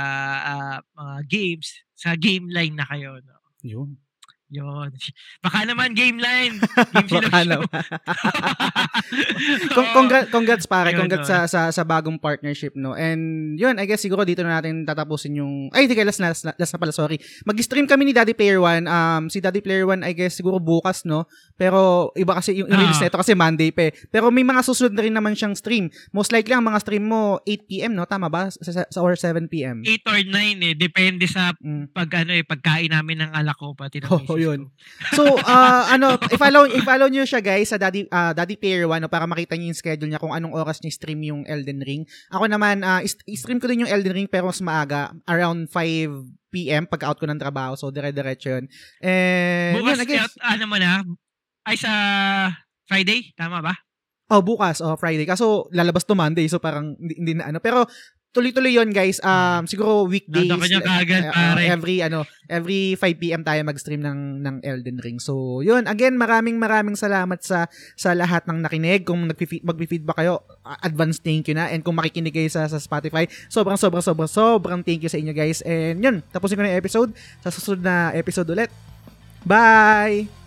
[0.44, 3.38] ah, mga games sa game line na kayo no.
[3.64, 3.96] Yun.
[4.52, 4.92] Yun.
[5.46, 6.60] Baka naman game line.
[7.08, 7.72] Game Baka naman.
[9.76, 12.92] Con- congrats, congrats pare, Yun, congrats sa, sa sa bagong partnership no.
[12.92, 16.74] And yun, I guess siguro dito na natin tatapusin yung ay hindi last last, last
[16.76, 17.16] na pala, sorry.
[17.48, 18.92] Mag-stream kami ni Daddy Player One.
[18.92, 21.24] Um si Daddy Player One I guess siguro bukas no.
[21.62, 23.94] Pero iba kasi yung, release nito kasi Monday pa eh.
[24.10, 25.94] Pero may mga susunod na rin naman siyang stream.
[26.10, 28.50] Most likely ang mga stream mo 8 PM no, tama ba?
[28.50, 29.86] Sa, sa, or 7 PM.
[29.86, 30.74] 8 or 9 eh.
[30.74, 31.94] Depende sa Mm.
[31.94, 34.62] pag ano eh, pagkain namin ng alak ko pati ng misis yun.
[34.66, 35.14] ko.
[35.14, 39.12] So, uh, ano, i-follow, i-follow nyo siya guys sa Daddy, uh, Daddy Player One no,
[39.12, 42.08] para makita nyo yung schedule niya kung anong oras niya stream yung Elden Ring.
[42.34, 46.90] Ako naman, uh, i-stream ko din yung Elden Ring pero mas maaga, around 5 p.m.
[46.90, 47.78] pagka-out ko ng trabaho.
[47.78, 48.66] So, dire-diretso yun.
[49.00, 50.34] And, Bukas, yun, I guess.
[50.36, 51.02] kaya, ano man ah,
[51.68, 51.92] ay sa
[52.90, 53.74] Friday, tama ba?
[54.32, 55.28] Oh, bukas, oh, Friday.
[55.28, 57.60] Kaso, lalabas to Monday, so parang hindi, hindi na ano.
[57.60, 57.84] Pero,
[58.32, 59.20] tuloy-tuloy yon guys.
[59.20, 60.48] Um, siguro weekdays.
[60.48, 61.68] Nandun ka niya kaagad, uh, pare.
[61.68, 63.44] every, ano, every 5 p.m.
[63.44, 65.20] tayo mag-stream ng, ng Elden Ring.
[65.20, 65.84] So, yun.
[65.84, 67.68] Again, maraming maraming salamat sa
[68.00, 69.04] sa lahat ng nakinig.
[69.04, 71.68] Kung mag-feedback kayo, uh, advance thank you na.
[71.68, 75.36] And kung makikinig kayo sa, sa Spotify, sobrang, sobrang, sobrang, sobrang thank you sa inyo
[75.36, 75.60] guys.
[75.68, 77.12] And yun, tapusin ko na yung episode.
[77.44, 78.72] Sa susunod na episode ulit.
[79.44, 80.41] Bye!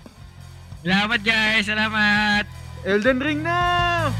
[0.84, 2.44] Salamat guys, salamat!
[2.84, 4.12] Elden Ring na!